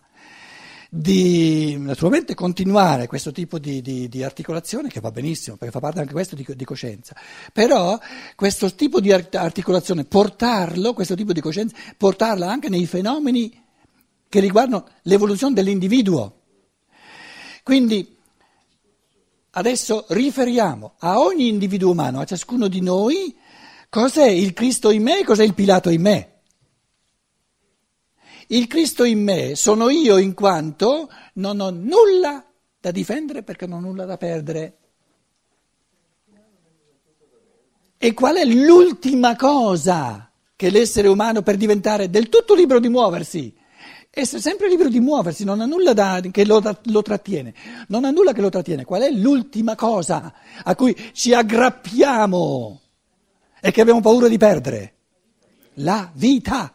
Di 0.90 1.76
naturalmente 1.78 2.34
continuare 2.34 3.06
questo 3.06 3.30
tipo 3.30 3.58
di, 3.58 3.82
di, 3.82 4.08
di, 4.08 4.22
articolazione, 4.22 4.88
che 4.88 5.00
va 5.00 5.10
benissimo, 5.10 5.56
perché 5.56 5.72
fa 5.72 5.80
parte 5.80 6.00
anche 6.00 6.12
questo 6.12 6.34
di, 6.34 6.46
di, 6.56 6.64
coscienza, 6.64 7.14
però 7.52 7.98
questo 8.34 8.74
tipo 8.74 8.98
di 8.98 9.12
articolazione, 9.12 10.04
portarlo, 10.04 10.94
questo 10.94 11.14
tipo 11.14 11.34
di 11.34 11.42
coscienza, 11.42 11.76
portarla 11.94 12.50
anche 12.50 12.70
nei 12.70 12.86
fenomeni 12.86 13.62
che 14.30 14.40
riguardano 14.40 14.86
l'evoluzione 15.02 15.52
dell'individuo. 15.52 16.40
Quindi 17.62 18.16
adesso 19.50 20.06
riferiamo 20.08 20.94
a 21.00 21.20
ogni 21.20 21.48
individuo 21.48 21.90
umano, 21.90 22.20
a 22.20 22.24
ciascuno 22.24 22.66
di 22.66 22.80
noi, 22.80 23.36
Cos'è 23.90 24.26
il 24.26 24.52
Cristo 24.52 24.90
in 24.90 25.02
me 25.02 25.20
e 25.20 25.24
cos'è 25.24 25.44
il 25.44 25.54
Pilato 25.54 25.88
in 25.88 26.02
me? 26.02 26.37
Il 28.48 28.66
Cristo 28.66 29.04
in 29.04 29.22
me 29.22 29.54
sono 29.54 29.88
io 29.88 30.18
in 30.18 30.34
quanto 30.34 31.10
non 31.34 31.60
ho 31.60 31.70
nulla 31.70 32.44
da 32.80 32.90
difendere 32.90 33.42
perché 33.42 33.66
non 33.66 33.84
ho 33.84 33.86
nulla 33.88 34.04
da 34.04 34.16
perdere. 34.16 34.76
E 37.96 38.14
qual 38.14 38.36
è 38.36 38.44
l'ultima 38.44 39.36
cosa 39.36 40.30
che 40.54 40.70
l'essere 40.70 41.08
umano 41.08 41.42
per 41.42 41.56
diventare 41.56 42.10
del 42.10 42.28
tutto 42.28 42.54
libero 42.54 42.78
di 42.78 42.88
muoversi? 42.88 43.54
Essere 44.10 44.40
sempre 44.40 44.68
libero 44.68 44.88
di 44.88 45.00
muoversi, 45.00 45.44
non 45.44 45.60
ha 45.60 45.66
nulla 45.66 45.92
da, 45.92 46.20
che 46.30 46.44
lo, 46.44 46.62
lo 46.84 47.02
trattiene, 47.02 47.54
non 47.88 48.04
ha 48.04 48.10
nulla 48.10 48.32
che 48.32 48.40
lo 48.40 48.48
trattiene. 48.48 48.84
Qual 48.84 49.02
è 49.02 49.10
l'ultima 49.10 49.74
cosa 49.74 50.32
a 50.62 50.74
cui 50.74 50.96
ci 51.12 51.34
aggrappiamo? 51.34 52.80
e 53.60 53.70
che 53.70 53.80
abbiamo 53.80 54.00
paura 54.00 54.28
di 54.28 54.38
perdere? 54.38 54.94
La 55.74 56.10
vita. 56.14 56.72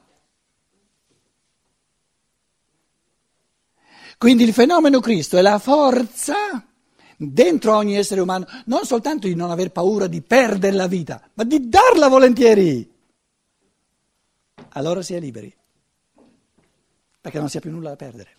Quindi 4.24 4.46
il 4.46 4.54
fenomeno 4.54 5.02
Cristo 5.02 5.36
è 5.36 5.42
la 5.42 5.60
forza 5.60 6.66
dentro 7.18 7.76
ogni 7.76 7.98
essere 7.98 8.22
umano, 8.22 8.48
non 8.68 8.86
soltanto 8.86 9.28
di 9.28 9.36
non 9.36 9.52
aver 9.52 9.74
paura 9.74 10.08
di 10.08 10.22
perdere 10.22 10.78
la 10.78 10.88
vita, 10.88 11.30
ma 11.34 11.44
di 11.44 11.68
darla 11.68 12.08
volentieri. 12.08 12.90
Allora 14.70 15.02
si 15.02 15.14
è 15.14 15.20
liberi, 15.20 15.54
perché 17.20 17.38
non 17.38 17.50
si 17.50 17.58
ha 17.58 17.60
più 17.60 17.70
nulla 17.70 17.90
da 17.90 17.96
perdere. 17.98 18.38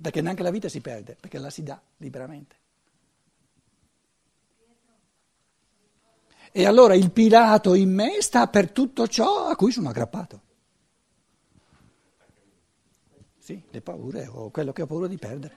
Perché 0.00 0.22
neanche 0.22 0.42
la 0.42 0.50
vita 0.50 0.70
si 0.70 0.80
perde, 0.80 1.18
perché 1.20 1.36
la 1.36 1.50
si 1.50 1.62
dà 1.62 1.78
liberamente. 1.98 2.56
E 6.56 6.66
allora 6.66 6.94
il 6.94 7.10
Pilato 7.10 7.74
in 7.74 7.92
me 7.92 8.20
sta 8.20 8.46
per 8.46 8.70
tutto 8.70 9.08
ciò 9.08 9.48
a 9.48 9.56
cui 9.56 9.72
sono 9.72 9.88
aggrappato. 9.88 10.42
Sì, 13.36 13.60
le 13.68 13.80
paure 13.80 14.28
o 14.28 14.50
quello 14.50 14.72
che 14.72 14.82
ho 14.82 14.86
paura 14.86 15.08
di 15.08 15.18
perdere. 15.18 15.56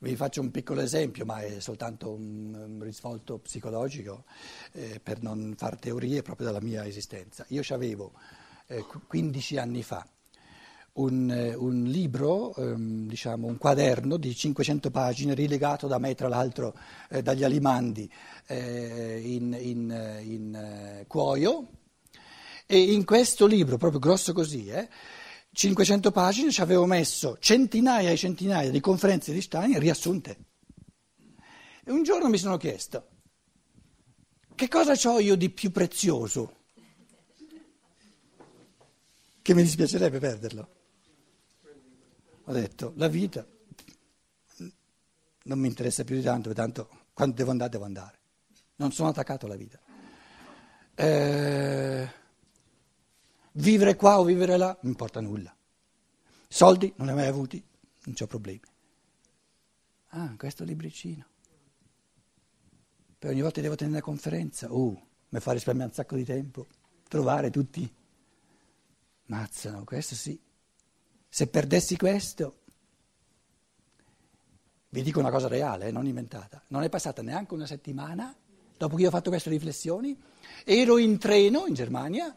Vi 0.00 0.14
faccio 0.14 0.42
un 0.42 0.50
piccolo 0.50 0.82
esempio, 0.82 1.24
ma 1.24 1.40
è 1.40 1.58
soltanto 1.60 2.12
un 2.12 2.80
risvolto 2.82 3.38
psicologico 3.38 4.24
eh, 4.72 5.00
per 5.02 5.22
non 5.22 5.54
fare 5.56 5.78
teorie 5.78 6.20
proprio 6.20 6.48
della 6.48 6.60
mia 6.60 6.86
esistenza. 6.86 7.46
Io 7.48 7.62
avevo 7.70 8.12
eh, 8.66 8.84
15 9.06 9.56
anni 9.56 9.82
fa 9.82 10.06
un, 10.96 11.30
eh, 11.30 11.54
un 11.54 11.84
libro, 11.84 12.54
ehm, 12.54 13.06
diciamo 13.06 13.46
un 13.46 13.58
quaderno 13.58 14.16
di 14.16 14.34
500 14.34 14.90
pagine 14.90 15.34
rilegato 15.34 15.86
da 15.86 15.98
me 15.98 16.14
tra 16.14 16.28
l'altro 16.28 16.74
eh, 17.10 17.22
dagli 17.22 17.44
Alimandi 17.44 18.10
eh, 18.46 19.20
in, 19.22 19.56
in, 19.60 19.90
eh, 19.90 20.22
in 20.22 20.54
eh, 20.54 21.04
cuoio 21.06 21.68
e 22.66 22.92
in 22.92 23.04
questo 23.04 23.46
libro, 23.46 23.76
proprio 23.76 24.00
grosso 24.00 24.32
così, 24.32 24.72
500 25.52 26.08
eh, 26.08 26.12
pagine, 26.12 26.50
ci 26.50 26.60
avevo 26.60 26.86
messo 26.86 27.36
centinaia 27.38 28.10
e 28.10 28.16
centinaia 28.16 28.70
di 28.70 28.80
conferenze 28.80 29.32
di 29.32 29.40
Stein 29.40 29.78
riassunte. 29.78 30.36
E 31.84 31.92
un 31.92 32.02
giorno 32.02 32.28
mi 32.28 32.38
sono 32.38 32.56
chiesto, 32.56 33.06
che 34.54 34.68
cosa 34.68 34.94
ho 35.08 35.20
io 35.20 35.36
di 35.36 35.50
più 35.50 35.70
prezioso? 35.70 36.54
Che 39.42 39.54
mi 39.54 39.62
dispiacerebbe 39.62 40.18
perderlo 40.18 40.75
ho 42.48 42.52
detto 42.52 42.92
la 42.96 43.08
vita 43.08 43.46
non 45.46 45.58
mi 45.58 45.68
interessa 45.68 46.04
più 46.04 46.16
di 46.16 46.22
tanto, 46.22 46.52
tanto 46.52 46.88
quando 47.12 47.34
devo 47.34 47.50
andare 47.50 47.70
devo 47.70 47.84
andare. 47.84 48.18
Non 48.76 48.92
sono 48.92 49.08
attaccato 49.08 49.46
alla 49.46 49.56
vita. 49.56 49.80
Eh, 50.94 52.08
vivere 53.52 53.96
qua 53.96 54.18
o 54.18 54.24
vivere 54.24 54.56
là 54.56 54.76
non 54.82 54.92
importa 54.92 55.20
nulla. 55.20 55.54
Soldi 56.48 56.92
non 56.96 57.06
ne 57.06 57.12
ho 57.12 57.16
mai 57.16 57.26
avuti, 57.26 57.62
non 58.04 58.14
ho 58.18 58.26
problemi. 58.26 58.60
Ah, 60.10 60.34
questo 60.36 60.64
libricino. 60.64 61.26
Per 63.18 63.30
ogni 63.30 63.40
volta 63.40 63.56
che 63.56 63.62
devo 63.62 63.74
tenere 63.74 63.96
una 63.96 64.04
conferenza, 64.04 64.70
uh, 64.70 65.02
mi 65.30 65.40
fa 65.40 65.52
risparmiare 65.52 65.88
un 65.88 65.94
sacco 65.94 66.16
di 66.16 66.24
tempo, 66.24 66.66
trovare 67.08 67.50
tutti. 67.50 67.92
Mazzano, 69.26 69.84
questo 69.84 70.14
sì. 70.14 70.38
Se 71.36 71.48
perdessi 71.48 71.98
questo, 71.98 72.54
vi 74.88 75.02
dico 75.02 75.18
una 75.18 75.30
cosa 75.30 75.48
reale, 75.48 75.88
eh, 75.88 75.90
non 75.90 76.06
inventata, 76.06 76.62
non 76.68 76.82
è 76.82 76.88
passata 76.88 77.20
neanche 77.20 77.52
una 77.52 77.66
settimana 77.66 78.34
dopo 78.74 78.96
che 78.96 79.02
io 79.02 79.08
ho 79.08 79.10
fatto 79.10 79.28
queste 79.28 79.50
riflessioni, 79.50 80.18
ero 80.64 80.96
in 80.96 81.18
treno 81.18 81.66
in 81.66 81.74
Germania, 81.74 82.34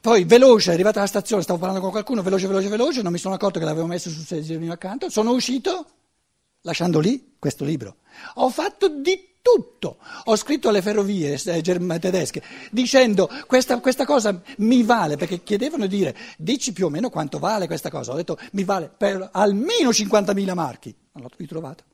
poi 0.00 0.24
veloce, 0.24 0.72
arrivata 0.72 1.00
alla 1.00 1.06
stazione, 1.06 1.42
stavo 1.42 1.58
parlando 1.58 1.82
con 1.82 1.90
qualcuno, 1.90 2.22
veloce, 2.22 2.46
veloce, 2.46 2.68
veloce, 2.68 3.02
non 3.02 3.12
mi 3.12 3.18
sono 3.18 3.34
accorto 3.34 3.58
che 3.58 3.66
l'avevo 3.66 3.84
messo 3.84 4.08
sul 4.08 4.24
sedile 4.24 4.72
accanto, 4.72 5.10
sono 5.10 5.32
uscito 5.32 5.84
lasciando 6.62 7.00
lì 7.00 7.34
questo 7.38 7.64
libro. 7.64 7.96
Ho 8.34 8.50
fatto 8.50 8.88
di 8.88 9.28
tutto. 9.40 9.98
Ho 10.24 10.36
scritto 10.36 10.68
alle 10.68 10.82
ferrovie 10.82 11.40
eh, 11.42 11.62
tedesche 11.62 12.42
dicendo 12.70 13.28
questa, 13.46 13.80
questa, 13.80 14.04
cosa 14.04 14.40
mi 14.58 14.82
vale, 14.82 15.16
perché 15.16 15.42
chiedevano 15.42 15.86
di 15.86 15.96
dire 15.96 16.16
dici 16.36 16.72
più 16.72 16.86
o 16.86 16.90
meno 16.90 17.10
quanto 17.10 17.38
vale 17.38 17.66
questa 17.66 17.90
cosa. 17.90 18.12
Ho 18.12 18.16
detto 18.16 18.38
mi 18.52 18.64
vale 18.64 18.90
per 18.94 19.30
almeno 19.32 19.90
50.000 19.90 20.54
marchi. 20.54 20.94
Non 21.12 21.22
l'ho 21.22 21.30
più 21.34 21.46
trovato. 21.46 21.84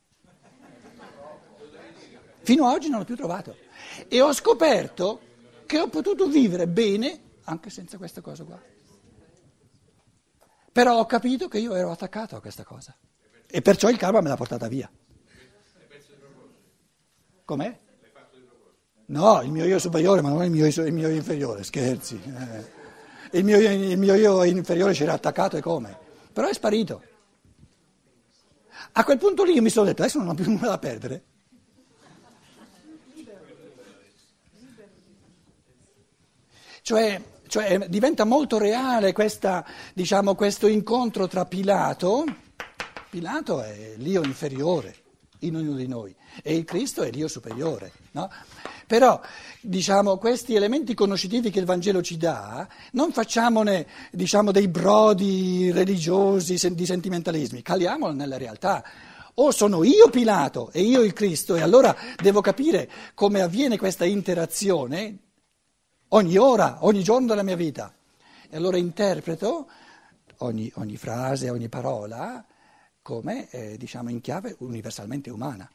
Fino 2.43 2.67
ad 2.67 2.75
oggi 2.75 2.89
non 2.89 2.99
l'ho 2.99 3.05
più 3.05 3.17
trovato. 3.17 3.57
E 4.09 4.21
ho 4.21 4.33
scoperto 4.33 5.21
che 5.67 5.79
ho 5.79 5.89
potuto 5.89 6.27
vivere 6.27 6.67
bene 6.67 7.21
anche 7.45 7.71
senza 7.71 7.97
questa 7.97 8.21
cosa 8.21 8.45
qua. 8.45 8.61
Però 10.73 10.99
ho 10.99 11.07
capito 11.07 11.47
che 11.47 11.59
io 11.59 11.75
ero 11.75 11.91
attaccato 11.91 12.37
a 12.37 12.41
questa 12.41 12.65
cosa. 12.65 12.95
E 13.55 13.63
perciò 13.63 13.89
il 13.89 13.97
karma 13.97 14.21
me 14.21 14.29
l'ha 14.29 14.35
portata 14.35 14.67
via. 14.67 14.91
Com'è? 17.45 17.79
No, 19.07 19.43
il 19.43 19.53
mio 19.53 19.65
io 19.65 19.79
superiore, 19.79 20.23
ma 20.23 20.31
non 20.31 20.43
il 20.43 20.51
mio, 20.51 20.67
il 20.67 20.93
mio 20.93 21.07
io 21.07 21.15
inferiore, 21.15 21.63
scherzi. 21.63 22.21
Eh. 22.21 23.39
Il, 23.39 23.45
mio 23.45 23.57
io, 23.59 23.71
il 23.71 23.97
mio 23.97 24.15
io 24.17 24.43
inferiore 24.43 24.93
c'era 24.93 25.13
attaccato 25.13 25.57
e 25.57 25.61
come? 25.61 25.97
Però 26.33 26.49
è 26.49 26.53
sparito. 26.53 27.01
A 28.91 29.05
quel 29.05 29.19
punto 29.19 29.45
lì 29.45 29.53
io 29.53 29.63
mi 29.63 29.71
sono 29.71 29.87
detto, 29.87 30.03
adesso 30.03 30.19
non 30.19 30.31
ho 30.31 30.35
più 30.35 30.51
nulla 30.51 30.71
da 30.71 30.79
perdere. 30.79 31.25
Cioè, 36.83 37.23
cioè 37.47 37.87
diventa 37.89 38.25
molto 38.25 38.59
reale 38.59 39.13
questa, 39.13 39.65
diciamo, 39.95 40.35
questo 40.35 40.67
incontro 40.67 41.29
tra 41.29 41.45
Pilato 41.45 42.25
Pilato 43.15 43.63
è 43.63 43.93
l'io 43.99 44.25
inferiore 44.25 44.93
in 45.41 45.55
ognuno 45.55 45.77
di 45.77 45.87
noi 45.87 46.13
e 46.43 46.57
il 46.57 46.65
Cristo 46.65 47.05
è 47.05 47.13
l'io 47.13 47.29
superiore. 47.29 47.93
No? 48.11 48.29
Però 48.89 49.21
diciamo, 49.61 50.19
questi 50.19 50.57
elementi 50.57 50.95
conoscitivi 50.95 51.51
che 51.51 51.61
il 51.61 51.65
Vangelo 51.65 52.03
ci 52.03 52.17
dà, 52.17 52.67
non 52.91 53.13
facciamone 53.13 53.87
diciamo, 54.11 54.51
dei 54.51 54.67
brodi 54.67 55.71
religiosi 55.71 56.75
di 56.75 56.87
sentimentalismi, 56.87 57.63
caliamolo 57.63 58.13
nella 58.13 58.37
realtà. 58.37 58.83
O 59.35 59.53
sono 59.53 59.85
io 59.85 60.11
Pilato 60.11 60.73
e 60.73 60.83
io 60.83 61.01
il 61.01 61.13
Cristo 61.13 61.55
e 61.55 61.61
allora 61.61 61.95
devo 62.21 62.41
capire 62.41 62.91
come 63.15 63.43
avviene 63.43 63.79
questa 63.79 64.05
interazione 64.05 65.19
ogni 66.09 66.37
ora, 66.37 66.79
ogni 66.81 67.05
giorno 67.05 67.29
della 67.29 67.45
mia 67.45 67.55
vita. 67.55 67.95
E 68.51 68.57
allora 68.57 68.77
interpreto 68.77 69.69
ogni, 70.39 70.69
ogni 70.75 70.97
frase, 70.97 71.49
ogni 71.49 71.69
parola 71.69 72.45
come 73.05 73.51
eh, 73.51 73.77
diciamo 73.77 74.09
in 74.09 74.23
chiave 74.23 74.57
universalmente 74.61 75.29
umana. 75.29 75.71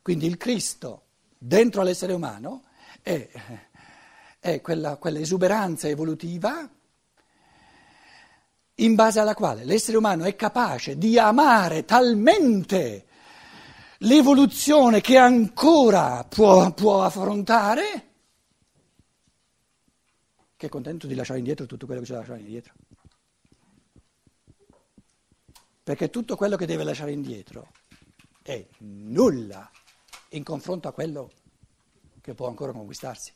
Quindi 0.00 0.24
il 0.24 0.38
Cristo 0.38 1.02
dentro 1.36 1.82
all'essere 1.82 2.14
umano 2.14 2.62
è, 3.02 3.28
è 4.40 4.62
quella, 4.62 4.96
quella 4.96 5.18
evolutiva 5.18 6.66
in 8.76 8.94
base 8.94 9.20
alla 9.20 9.34
quale 9.34 9.64
l'essere 9.64 9.98
umano 9.98 10.24
è 10.24 10.34
capace 10.34 10.96
di 10.96 11.18
amare 11.18 11.84
talmente 11.84 13.04
l'evoluzione 13.98 15.02
che 15.02 15.18
ancora 15.18 16.24
può, 16.24 16.72
può, 16.72 17.02
affrontare, 17.02 18.08
che 20.56 20.66
è 20.66 20.70
contento 20.70 21.06
di 21.06 21.14
lasciare 21.14 21.38
indietro 21.38 21.66
tutto 21.66 21.84
quello 21.84 22.00
che 22.00 22.06
c'è 22.06 22.12
da 22.14 22.20
lasciare 22.20 22.40
indietro. 22.40 22.72
Perché 25.86 26.10
tutto 26.10 26.34
quello 26.34 26.56
che 26.56 26.66
deve 26.66 26.82
lasciare 26.82 27.12
indietro 27.12 27.70
è 28.42 28.66
nulla 28.78 29.70
in 30.30 30.42
confronto 30.42 30.88
a 30.88 30.92
quello 30.92 31.30
che 32.20 32.34
può 32.34 32.48
ancora 32.48 32.72
conquistarsi. 32.72 33.32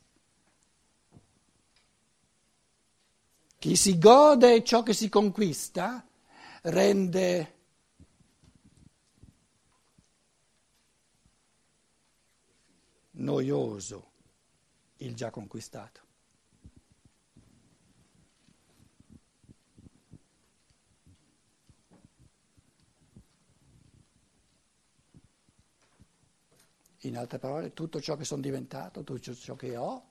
Chi 3.57 3.75
si 3.77 3.97
gode 3.97 4.65
ciò 4.65 4.83
che 4.83 4.91
si 4.91 5.07
conquista 5.07 6.05
rende 6.63 7.55
noioso 13.11 14.11
il 14.97 15.15
già 15.15 15.29
conquistato. 15.29 16.01
In 27.01 27.17
altre 27.17 27.39
parole, 27.39 27.73
tutto 27.73 27.99
ciò 27.99 28.15
che 28.15 28.25
sono 28.25 28.41
diventato, 28.41 29.03
tutto 29.03 29.33
ciò 29.33 29.55
che 29.55 29.75
ho, 29.75 30.09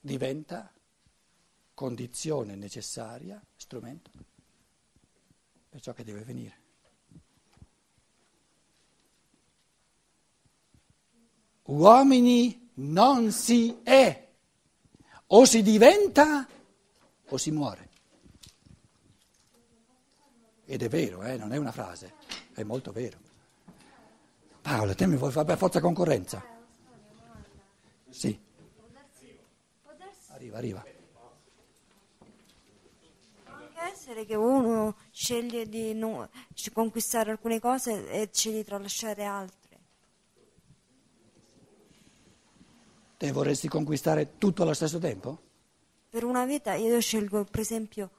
diventa 0.00 0.72
condizione 1.74 2.56
necessaria, 2.56 3.40
strumento 3.56 4.10
per 5.68 5.80
ciò 5.80 5.92
che 5.92 6.02
deve 6.02 6.24
venire. 6.24 6.66
Uomini 11.64 12.70
non 12.74 13.30
si 13.30 13.80
è, 13.82 14.28
o 15.26 15.44
si 15.44 15.62
diventa 15.62 16.48
o 17.28 17.36
si 17.36 17.50
muore. 17.50 17.88
Ed 20.64 20.82
è 20.82 20.88
vero, 20.88 21.22
eh? 21.22 21.36
non 21.36 21.52
è 21.52 21.56
una 21.58 21.72
frase, 21.72 22.14
è 22.54 22.62
molto 22.62 22.90
vero. 22.90 23.27
Paola, 24.68 24.94
te 24.94 25.06
mi 25.06 25.16
vuoi 25.16 25.32
fare 25.32 25.46
per 25.46 25.56
forza 25.56 25.80
concorrenza? 25.80 26.44
Sì. 28.10 28.38
Arriva, 30.26 30.58
arriva. 30.58 30.84
Può 33.44 33.54
anche 33.54 33.80
essere 33.90 34.26
che 34.26 34.34
uno 34.34 34.94
sceglie 35.10 35.66
di 35.66 35.94
non, 35.94 36.28
conquistare 36.74 37.30
alcune 37.30 37.60
cose 37.60 38.10
e 38.10 38.28
sceglie 38.30 38.58
di 38.58 38.64
tralasciare 38.64 39.24
altre. 39.24 39.78
Te 43.16 43.32
vorresti 43.32 43.68
conquistare 43.68 44.36
tutto 44.36 44.64
allo 44.64 44.74
stesso 44.74 44.98
tempo? 44.98 45.38
Per 46.10 46.24
una 46.24 46.44
vita 46.44 46.74
io 46.74 47.00
scelgo, 47.00 47.44
per 47.44 47.60
esempio, 47.60 48.10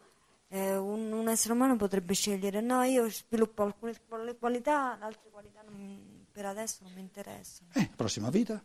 eh, 0.48 0.76
un, 0.76 1.12
un, 1.12 1.28
essere 1.30 1.54
umano 1.54 1.76
potrebbe 1.76 2.16
scegliere, 2.16 2.60
no, 2.60 2.82
io 2.82 3.08
sviluppo 3.08 3.62
alcune 3.62 3.96
qualità, 4.40 4.98
altre 5.00 5.30
qualità 5.30 5.62
non 5.62 6.09
per 6.32 6.46
adesso 6.46 6.78
non 6.84 6.94
mi 6.94 7.02
interessa. 7.02 7.64
Eh, 7.74 7.90
prossima 7.96 8.30
vita? 8.30 8.64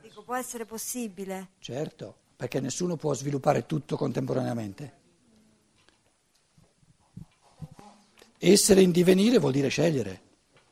Dico, 0.00 0.22
può 0.22 0.34
essere 0.34 0.64
possibile. 0.64 1.50
Certo, 1.58 2.16
perché 2.36 2.60
nessuno 2.60 2.96
può 2.96 3.14
sviluppare 3.14 3.66
tutto 3.66 3.96
contemporaneamente. 3.96 5.04
Essere 8.38 8.82
in 8.82 8.90
divenire 8.90 9.38
vuol 9.38 9.52
dire 9.52 9.68
scegliere, 9.68 10.22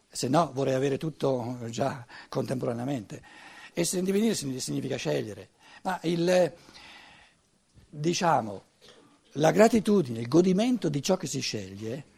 se 0.09 0.29
no 0.29 0.51
vorrei 0.53 0.75
avere 0.75 0.99
tutto 0.99 1.59
già 1.71 2.07
contemporaneamente. 2.29 3.23
Essere 3.73 3.99
in 4.01 4.05
divenire 4.05 4.35
significa 4.35 4.97
scegliere, 4.97 5.51
ma 5.83 5.99
il, 6.03 6.53
diciamo, 7.89 8.65
la 9.33 9.51
gratitudine, 9.51 10.21
il 10.21 10.29
godimento 10.29 10.89
di 10.89 11.03
ciò 11.03 11.17
che 11.17 11.27
si 11.27 11.41
sceglie 11.41 12.13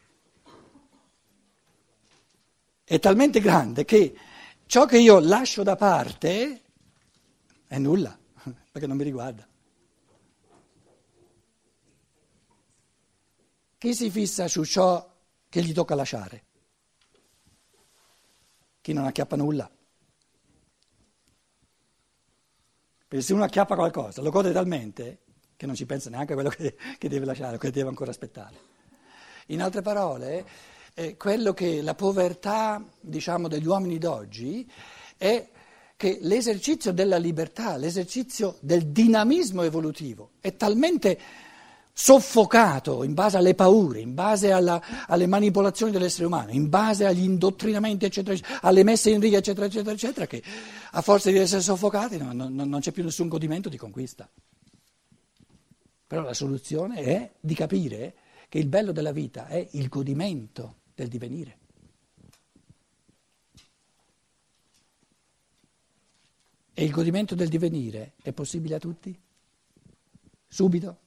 è 2.88 3.00
talmente 3.00 3.40
grande 3.40 3.84
che 3.84 4.16
ciò 4.66 4.86
che 4.86 4.98
io 4.98 5.18
lascio 5.18 5.64
da 5.64 5.74
parte 5.74 6.62
è 7.66 7.78
nulla, 7.78 8.16
perché 8.70 8.86
non 8.86 8.96
mi 8.96 9.02
riguarda. 9.02 9.44
Chi 13.76 13.92
si 13.92 14.08
fissa 14.08 14.46
su 14.46 14.62
ciò 14.62 15.14
che 15.48 15.62
gli 15.62 15.72
tocca 15.72 15.96
lasciare? 15.96 16.44
Chi 18.80 18.92
non 18.92 19.04
acchiappa 19.04 19.34
nulla. 19.34 19.68
Perché 23.08 23.24
se 23.24 23.32
uno 23.32 23.42
acchiappa 23.42 23.74
qualcosa, 23.74 24.22
lo 24.22 24.30
gode 24.30 24.52
talmente 24.52 25.22
che 25.56 25.66
non 25.66 25.74
ci 25.74 25.86
pensa 25.86 26.08
neanche 26.08 26.32
a 26.32 26.36
quello 26.36 26.50
che, 26.50 26.76
che 26.98 27.08
deve 27.08 27.24
lasciare, 27.24 27.58
che 27.58 27.72
deve 27.72 27.88
ancora 27.88 28.10
aspettare. 28.12 28.74
In 29.46 29.60
altre 29.60 29.82
parole, 29.82 30.74
eh, 30.98 31.16
quello 31.18 31.52
che 31.52 31.82
la 31.82 31.94
povertà 31.94 32.82
diciamo, 32.98 33.48
degli 33.48 33.66
uomini 33.66 33.98
d'oggi 33.98 34.66
è 35.18 35.46
che 35.94 36.18
l'esercizio 36.22 36.90
della 36.92 37.18
libertà, 37.18 37.76
l'esercizio 37.76 38.56
del 38.60 38.86
dinamismo 38.86 39.62
evolutivo 39.62 40.30
è 40.40 40.56
talmente 40.56 41.18
soffocato 41.92 43.02
in 43.02 43.12
base 43.12 43.36
alle 43.36 43.54
paure, 43.54 44.00
in 44.00 44.14
base 44.14 44.52
alla, 44.52 44.82
alle 45.06 45.26
manipolazioni 45.26 45.92
dell'essere 45.92 46.26
umano, 46.26 46.50
in 46.52 46.70
base 46.70 47.04
agli 47.04 47.24
indottrinamenti, 47.24 48.06
eccetera, 48.06 48.34
eccetera, 48.34 48.60
alle 48.62 48.82
messe 48.82 49.10
in 49.10 49.20
riga, 49.20 49.36
eccetera, 49.36 49.66
eccetera, 49.66 49.92
eccetera, 49.92 50.26
che 50.26 50.42
a 50.92 51.02
forza 51.02 51.30
di 51.30 51.36
essere 51.36 51.60
soffocati 51.60 52.16
no, 52.16 52.32
no, 52.32 52.48
non 52.48 52.80
c'è 52.80 52.92
più 52.92 53.04
nessun 53.04 53.28
godimento 53.28 53.68
di 53.68 53.76
conquista. 53.76 54.28
Però 56.06 56.22
la 56.22 56.34
soluzione 56.34 57.02
è 57.02 57.32
di 57.38 57.54
capire 57.54 58.14
che 58.48 58.58
il 58.58 58.68
bello 58.68 58.92
della 58.92 59.12
vita 59.12 59.46
è 59.48 59.66
il 59.72 59.88
godimento 59.88 60.84
del 60.96 61.08
divenire. 61.08 61.58
E 66.72 66.84
il 66.84 66.90
godimento 66.90 67.34
del 67.34 67.48
divenire 67.48 68.14
è 68.22 68.32
possibile 68.32 68.74
a 68.74 68.78
tutti? 68.78 69.18
Subito? 70.48 70.98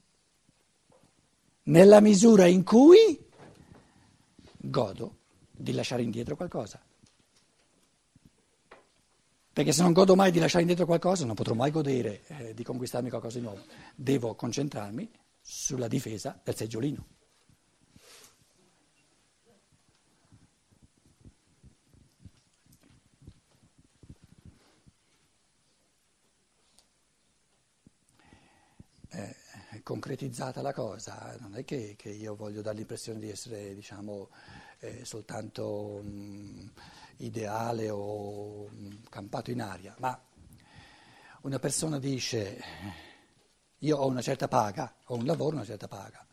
Nella 1.64 2.00
misura 2.00 2.46
in 2.46 2.64
cui 2.64 3.28
godo 4.58 5.18
di 5.52 5.74
lasciare 5.74 6.04
indietro 6.04 6.36
qualcosa. 6.36 6.82
Perché 9.52 9.74
se 9.74 9.82
non 9.82 9.92
godo 9.92 10.16
mai 10.16 10.32
di 10.32 10.40
lasciare 10.40 10.62
indietro 10.62 10.86
qualcosa 10.86 11.26
non 11.26 11.36
potrò 11.36 11.54
mai 11.54 11.72
godere 11.72 12.24
eh, 12.28 12.54
di 12.54 12.64
conquistarmi 12.64 13.10
qualcosa 13.10 13.40
di 13.40 13.44
nuovo. 13.44 13.62
Devo 13.96 14.36
concentrarmi 14.36 15.10
sulla 15.42 15.88
difesa 15.88 16.40
del 16.44 16.56
seggiolino. 16.56 17.19
Concretizzata 29.90 30.62
la 30.62 30.72
cosa, 30.72 31.36
non 31.40 31.56
è 31.56 31.66
che, 31.66 31.96
che 31.98 32.10
io 32.10 32.36
voglio 32.36 32.62
dare 32.62 32.78
l'impressione 32.78 33.18
di 33.18 33.28
essere 33.28 33.74
diciamo, 33.74 34.30
è 34.78 35.00
soltanto 35.02 35.66
um, 36.04 36.72
ideale 37.18 37.90
o 37.90 38.66
um, 38.66 39.02
campato 39.10 39.50
in 39.50 39.64
aria, 39.64 39.96
ma 39.98 40.16
una 41.42 41.58
persona 41.58 41.98
dice 41.98 42.62
io 43.80 43.98
ho 43.98 44.06
una 44.06 44.22
certa 44.22 44.48
paga, 44.48 44.94
ho 45.06 45.16
un 45.16 45.26
lavoro, 45.26 45.56
una 45.56 45.66
certa 45.66 45.88
paga. 45.88 46.24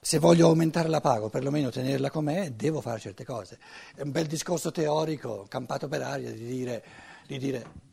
Se 0.00 0.18
voglio 0.18 0.48
aumentare 0.48 0.88
la 0.88 1.00
paga 1.00 1.26
o 1.26 1.28
perlomeno 1.28 1.70
tenerla 1.70 2.10
com'è, 2.10 2.50
devo 2.50 2.80
fare 2.80 2.98
certe 2.98 3.24
cose. 3.24 3.60
È 3.94 4.02
un 4.02 4.10
bel 4.10 4.26
discorso 4.26 4.72
teorico, 4.72 5.46
campato 5.48 5.86
per 5.86 6.02
aria, 6.02 6.32
di 6.32 6.46
dire, 6.46 6.84
di 7.28 7.38
dire 7.38 7.83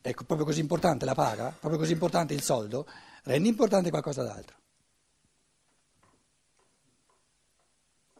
ecco, 0.00 0.24
proprio 0.24 0.46
così 0.46 0.60
importante 0.60 1.04
la 1.04 1.14
paga, 1.14 1.50
proprio 1.50 1.78
così 1.78 1.92
importante 1.92 2.34
il 2.34 2.42
soldo, 2.42 2.86
rendi 3.24 3.48
importante 3.48 3.90
qualcosa 3.90 4.22
d'altro. 4.22 4.58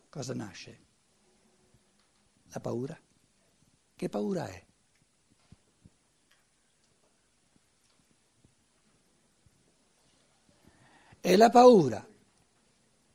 Cosa 0.08 0.34
nasce? 0.34 0.78
La 2.52 2.60
paura. 2.60 2.98
Che 3.94 4.08
paura 4.08 4.46
è? 4.48 4.64
È 11.20 11.36
la 11.36 11.50
paura 11.50 12.04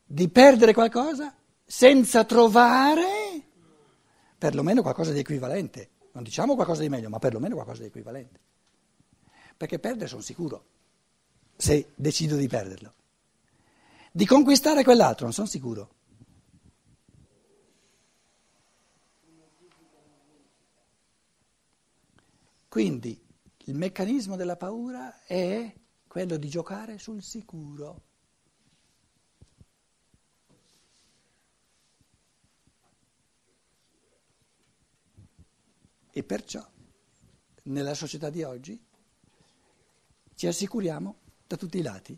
di 0.05 0.29
perdere 0.29 0.73
qualcosa 0.73 1.35
senza 1.65 2.23
trovare 2.23 3.43
perlomeno 4.37 4.81
qualcosa 4.81 5.11
di 5.11 5.19
equivalente. 5.19 5.89
Non 6.11 6.23
diciamo 6.23 6.55
qualcosa 6.55 6.81
di 6.81 6.89
meglio, 6.89 7.09
ma 7.09 7.19
perlomeno 7.19 7.55
qualcosa 7.55 7.81
di 7.81 7.87
equivalente. 7.87 8.39
Perché 9.57 9.79
perdere 9.79 10.07
sono 10.07 10.21
sicuro, 10.21 10.65
se 11.55 11.91
decido 11.95 12.35
di 12.35 12.47
perderlo. 12.47 12.93
Di 14.11 14.25
conquistare 14.25 14.83
quell'altro 14.83 15.25
non 15.25 15.33
sono 15.33 15.47
sicuro. 15.47 15.93
Quindi 22.67 23.17
il 23.67 23.75
meccanismo 23.75 24.35
della 24.35 24.57
paura 24.57 25.23
è 25.23 25.73
quello 26.07 26.35
di 26.35 26.49
giocare 26.49 26.97
sul 26.97 27.23
sicuro. 27.23 28.03
E 36.11 36.23
perciò 36.23 36.65
nella 37.63 37.93
società 37.93 38.29
di 38.29 38.43
oggi 38.43 38.81
ci 40.35 40.47
assicuriamo 40.47 41.15
da 41.47 41.57
tutti 41.57 41.77
i 41.77 41.81
lati. 41.81 42.17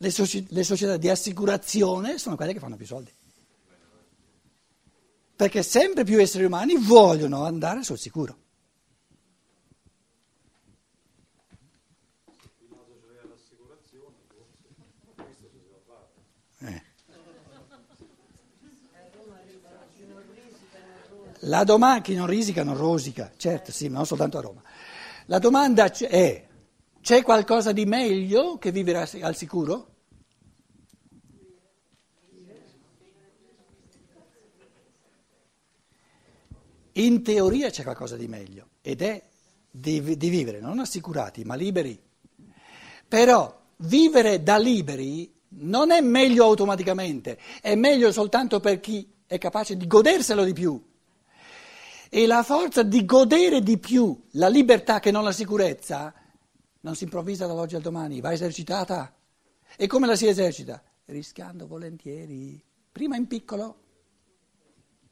Le, 0.00 0.10
soci- 0.10 0.46
le, 0.50 0.64
società 0.64 0.96
di 0.96 1.08
assicurazione 1.08 2.18
sono 2.18 2.36
quelle 2.36 2.52
che 2.52 2.58
fanno 2.58 2.76
più 2.76 2.86
soldi. 2.86 3.12
Perché 5.34 5.62
sempre 5.62 6.04
più 6.04 6.20
esseri 6.20 6.44
umani 6.44 6.76
vogliono 6.76 7.44
andare 7.44 7.82
sul 7.82 7.98
sicuro. 7.98 8.46
La 21.42 21.62
domanda, 21.62 22.02
chi 22.02 22.14
non 22.14 22.26
risica 22.26 22.64
non 22.64 22.76
rosica, 22.76 23.30
certo 23.36 23.70
sì, 23.70 23.88
ma 23.88 23.98
non 23.98 24.06
soltanto 24.06 24.38
a 24.38 24.40
Roma. 24.40 24.60
La 25.26 25.38
domanda 25.38 25.90
è, 25.90 26.47
c'è 27.08 27.22
qualcosa 27.22 27.72
di 27.72 27.86
meglio 27.86 28.58
che 28.58 28.70
vivere 28.70 29.08
al 29.22 29.34
sicuro? 29.34 29.94
In 36.92 37.22
teoria 37.22 37.70
c'è 37.70 37.82
qualcosa 37.82 38.14
di 38.14 38.28
meglio 38.28 38.72
ed 38.82 39.00
è 39.00 39.22
di, 39.70 40.18
di 40.18 40.28
vivere 40.28 40.60
non 40.60 40.80
assicurati 40.80 41.44
ma 41.44 41.54
liberi. 41.54 41.98
Però 43.08 43.58
vivere 43.76 44.42
da 44.42 44.58
liberi 44.58 45.32
non 45.60 45.92
è 45.92 46.02
meglio 46.02 46.44
automaticamente, 46.44 47.38
è 47.62 47.74
meglio 47.74 48.12
soltanto 48.12 48.60
per 48.60 48.80
chi 48.80 49.10
è 49.26 49.38
capace 49.38 49.78
di 49.78 49.86
goderselo 49.86 50.44
di 50.44 50.52
più 50.52 50.78
e 52.10 52.26
la 52.26 52.42
forza 52.42 52.82
di 52.82 53.06
godere 53.06 53.62
di 53.62 53.78
più 53.78 54.26
la 54.32 54.48
libertà 54.48 55.00
che 55.00 55.10
non 55.10 55.24
la 55.24 55.32
sicurezza 55.32 56.12
non 56.88 56.96
si 56.96 57.04
improvvisa 57.04 57.46
dall'oggi 57.46 57.76
al 57.76 57.82
domani, 57.82 58.22
va 58.22 58.32
esercitata. 58.32 59.14
E 59.76 59.86
come 59.86 60.06
la 60.06 60.16
si 60.16 60.26
esercita? 60.26 60.82
Rischiando 61.04 61.66
volentieri, 61.66 62.62
prima 62.90 63.14
in 63.14 63.26
piccolo, 63.26 63.82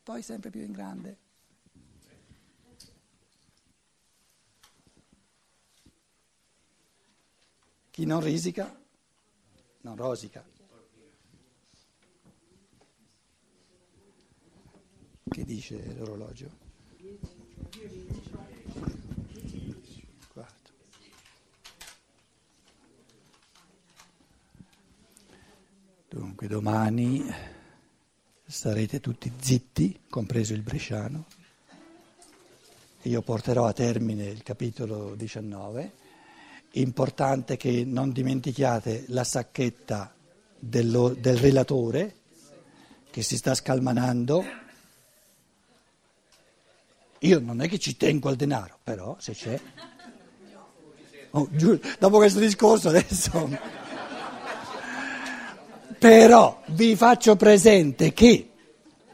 poi 0.03 0.23
sempre 0.23 0.49
più 0.49 0.63
in 0.63 0.73
grande. 0.73 1.19
Chi 7.91 8.07
non 8.07 8.21
risica, 8.21 8.75
non 9.83 9.97
rosica. 9.97 10.43
Che 15.29 15.45
dice 15.45 15.95
l'orologio? 15.95 16.51
Dunque 26.17 26.47
domani 26.47 27.23
starete 28.47 29.01
tutti 29.01 29.31
zitti, 29.39 30.05
compreso 30.09 30.55
il 30.55 30.63
bresciano. 30.63 31.27
Io 33.03 33.21
porterò 33.21 33.67
a 33.67 33.75
termine 33.75 34.25
il 34.25 34.43
capitolo 34.43 35.15
19. 35.15 35.93
Importante 36.71 37.59
che 37.59 37.85
non 37.85 38.13
dimentichiate 38.13 39.05
la 39.09 39.25
sacchetta 39.25 40.15
dello, 40.59 41.11
del 41.11 41.37
relatore 41.37 42.15
che 43.11 43.21
si 43.21 43.37
sta 43.37 43.55
scalmanando. 43.55 44.43
Io 47.19 47.41
non 47.41 47.61
è 47.61 47.69
che 47.69 47.79
ci 47.79 47.95
tengo 47.99 48.31
al 48.31 48.37
denaro, 48.37 48.79
però 48.83 49.17
se 49.19 49.35
c'è. 49.35 49.61
Oh, 51.33 51.47
giù, 51.53 51.79
dopo 51.99 52.17
questo 52.17 52.41
discorso 52.41 52.89
adesso. 52.89 53.85
Però 55.99 56.63
vi 56.69 56.95
faccio 56.95 57.37
presente 57.37 58.13
che 58.13 58.51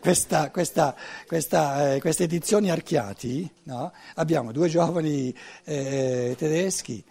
questa, 0.01 0.51
questa, 0.51 0.97
questa, 1.29 1.95
eh, 1.95 2.01
queste 2.01 2.25
edizioni 2.25 2.71
Archiati, 2.71 3.49
no? 3.65 3.93
abbiamo 4.15 4.51
due 4.51 4.69
giovani 4.69 5.33
eh, 5.65 6.35
tedeschi 6.37 7.05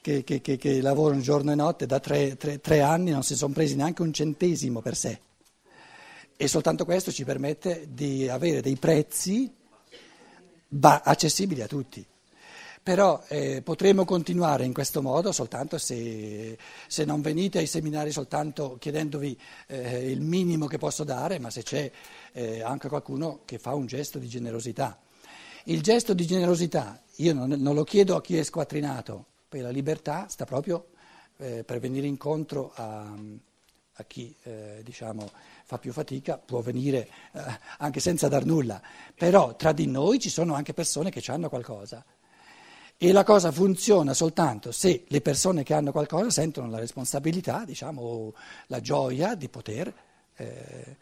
che, 0.00 0.24
che, 0.24 0.40
che, 0.40 0.56
che, 0.56 0.80
lavorano 0.80 1.20
giorno 1.20 1.52
e 1.52 1.54
notte 1.54 1.84
da 1.84 2.00
tre, 2.00 2.36
tre, 2.36 2.58
tre 2.60 2.80
anni, 2.80 3.10
non 3.10 3.22
si 3.22 3.36
sono 3.36 3.52
presi 3.52 3.76
neanche 3.76 4.00
un 4.00 4.14
centesimo 4.14 4.80
per 4.80 4.96
sé. 4.96 5.20
E 6.36 6.48
soltanto 6.48 6.86
questo 6.86 7.12
ci 7.12 7.24
permette 7.24 7.88
di 7.90 8.28
avere 8.28 8.62
dei 8.62 8.76
prezzi 8.76 9.52
accessibili 10.80 11.60
a 11.60 11.66
tutti. 11.66 12.06
Però 12.88 13.22
eh, 13.28 13.60
potremo 13.60 14.06
continuare 14.06 14.64
in 14.64 14.72
questo 14.72 15.02
modo 15.02 15.30
soltanto 15.30 15.76
se, 15.76 16.56
se, 16.86 17.04
non 17.04 17.20
venite 17.20 17.58
ai 17.58 17.66
seminari 17.66 18.10
soltanto 18.10 18.78
chiedendovi 18.80 19.38
eh, 19.66 20.10
il 20.10 20.22
minimo 20.22 20.64
che 20.64 20.78
posso 20.78 21.04
dare, 21.04 21.38
ma 21.38 21.50
se 21.50 21.62
c'è 21.62 21.92
eh, 22.32 22.62
anche 22.62 22.88
qualcuno 22.88 23.40
che 23.44 23.58
fa 23.58 23.74
un 23.74 23.84
gesto 23.84 24.18
di 24.18 24.26
generosità. 24.26 24.98
Il 25.64 25.82
gesto 25.82 26.14
di 26.14 26.26
generosità 26.26 27.02
io 27.16 27.34
non, 27.34 27.50
non 27.58 27.74
lo 27.74 27.84
chiedo 27.84 28.16
a 28.16 28.22
chi 28.22 28.38
è 28.38 28.42
squattrinato, 28.42 29.26
perché 29.50 29.66
la 29.66 29.70
libertà 29.70 30.24
sta 30.30 30.46
proprio 30.46 30.86
eh, 31.36 31.64
per 31.64 31.80
venire 31.80 32.06
incontro 32.06 32.72
a, 32.74 33.02
a 33.02 34.04
chi 34.04 34.34
eh, 34.44 34.80
diciamo, 34.82 35.30
fa 35.62 35.76
più 35.76 35.92
fatica, 35.92 36.38
può 36.38 36.62
venire 36.62 37.06
eh, 37.32 37.42
anche 37.80 38.00
senza 38.00 38.28
dar 38.28 38.46
nulla, 38.46 38.80
però 39.14 39.56
tra 39.56 39.72
di 39.72 39.86
noi 39.86 40.18
ci 40.18 40.30
sono 40.30 40.54
anche 40.54 40.72
persone 40.72 41.10
che 41.10 41.22
hanno 41.30 41.50
qualcosa. 41.50 42.02
E 43.00 43.12
la 43.12 43.22
cosa 43.22 43.52
funziona 43.52 44.12
soltanto 44.12 44.72
se 44.72 45.04
le 45.06 45.20
persone 45.20 45.62
che 45.62 45.72
hanno 45.72 45.92
qualcosa 45.92 46.30
sentono 46.30 46.68
la 46.68 46.80
responsabilità, 46.80 47.64
diciamo, 47.64 48.34
la 48.66 48.80
gioia 48.80 49.36
di 49.36 49.48
poter 49.48 49.94
eh, 50.34 50.96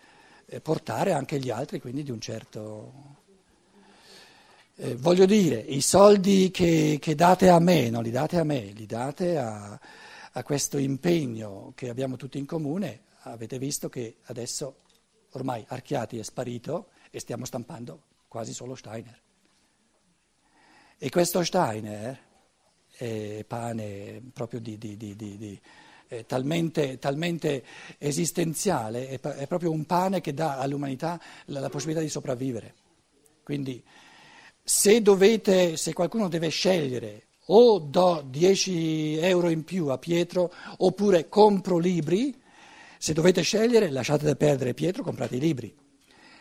eh, 0.45 0.61
portare 0.61 1.13
anche 1.13 1.39
gli 1.39 1.49
altri, 1.49 1.81
quindi 1.81 2.03
di 2.03 2.11
un 2.11 2.21
certo... 2.21 3.15
Eh, 4.75 4.95
voglio 4.97 5.25
dire, 5.25 5.57
i 5.57 5.81
soldi 5.81 6.51
che, 6.51 6.99
che, 7.01 7.15
date 7.15 7.49
a 7.49 7.59
me, 7.59 7.89
non 7.89 8.03
li 8.03 8.11
date 8.11 8.37
a 8.39 8.45
me, 8.45 8.61
li 8.61 8.85
date 8.85 9.39
a, 9.39 9.81
a 10.33 10.43
questo 10.43 10.77
impegno 10.77 11.73
che 11.75 11.89
abbiamo 11.89 12.17
tutti 12.17 12.37
in 12.37 12.45
comune. 12.45 13.05
Avete 13.21 13.59
visto 13.59 13.89
che 13.89 14.17
adesso 14.25 14.81
ormai 15.31 15.65
Archiati 15.67 16.19
è 16.19 16.23
sparito 16.23 16.89
e 17.11 17.21
stiamo 17.21 17.47
stampando 17.47 18.03
quasi 18.29 18.53
solo 18.53 18.75
Steiner. 18.75 19.26
E 20.99 21.11
questo 21.11 21.45
Steiner 21.45 22.19
è 22.97 23.45
pane 23.47 24.23
proprio 24.33 24.61
di, 24.61 24.79
di, 24.79 24.97
di, 24.97 25.61
è 26.09 26.25
talmente, 26.25 26.99
talmente 26.99 27.65
esistenziale, 27.99 29.09
è, 29.09 29.21
è, 29.21 29.47
proprio 29.47 29.71
un 29.73 29.85
pane 29.85 30.21
che 30.21 30.33
dà 30.33 30.59
all'umanità 30.59 31.21
la, 31.47 31.61
la 31.61 31.69
possibilità 31.69 32.03
di 32.03 32.09
sopravvivere. 32.09 32.75
Quindi 33.43 33.83
se, 34.63 35.03
dovete, 35.03 35.77
se 35.77 35.93
qualcuno 35.93 36.29
deve 36.29 36.49
scegliere 36.49 37.27
o 37.49 37.79
do 37.79 38.25
10 38.27 39.19
euro 39.19 39.51
in 39.51 39.65
più 39.65 39.89
a 39.89 39.99
Pietro 39.99 40.53
oppure 40.79 41.29
compro 41.29 41.79
libri, 41.79 42.35
se 42.99 43.13
dovete 43.13 43.43
scegliere 43.43 43.91
lasciate 43.91 44.35
perdere 44.35 44.75
Pietro, 44.75 45.03
comprate 45.03 45.37
i 45.37 45.41
libri. 45.41 45.77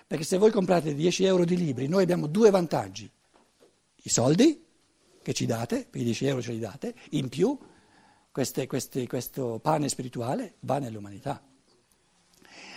Perché 0.08 0.24
se 0.24 0.38
voi 0.38 0.52
comprate 0.52 0.96
10 0.96 1.26
euro 1.26 1.46
di 1.46 1.58
libri, 1.58 1.88
noi 1.88 2.04
abbiamo 2.04 2.28
due 2.28 2.50
vantaggi. 2.52 3.12
I 4.06 4.10
soldi 4.10 4.64
che 5.24 5.34
ci 5.34 5.48
date, 5.48 5.88
i 5.94 6.04
10 6.04 6.26
euro 6.28 6.42
ce 6.42 6.52
li 6.52 6.60
date, 6.60 6.94
in 7.12 7.28
più 7.28 7.58
queste, 8.32 8.68
queste, 8.68 9.08
questo 9.08 9.60
pane 9.60 9.90
spirituale 9.90 10.58
va 10.60 10.78
nell'umanità. 10.78 11.44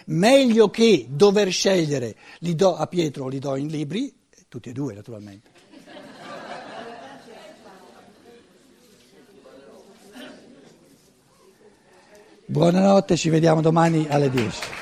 Meglio 0.07 0.71
che 0.71 1.07
dover 1.11 1.51
scegliere 1.51 2.17
li 2.39 2.55
do 2.55 2.77
a 2.77 2.87
Pietro 2.87 3.25
o 3.25 3.29
li 3.29 3.39
do 3.39 3.57
in 3.57 3.67
libri, 3.67 4.11
tutti 4.49 4.71
e 4.71 4.73
due 4.73 4.95
naturalmente. 4.95 5.51
Buonanotte, 12.47 13.17
ci 13.19 13.29
vediamo 13.29 13.61
domani 13.61 14.07
alle 14.09 14.31
10. 14.31 14.78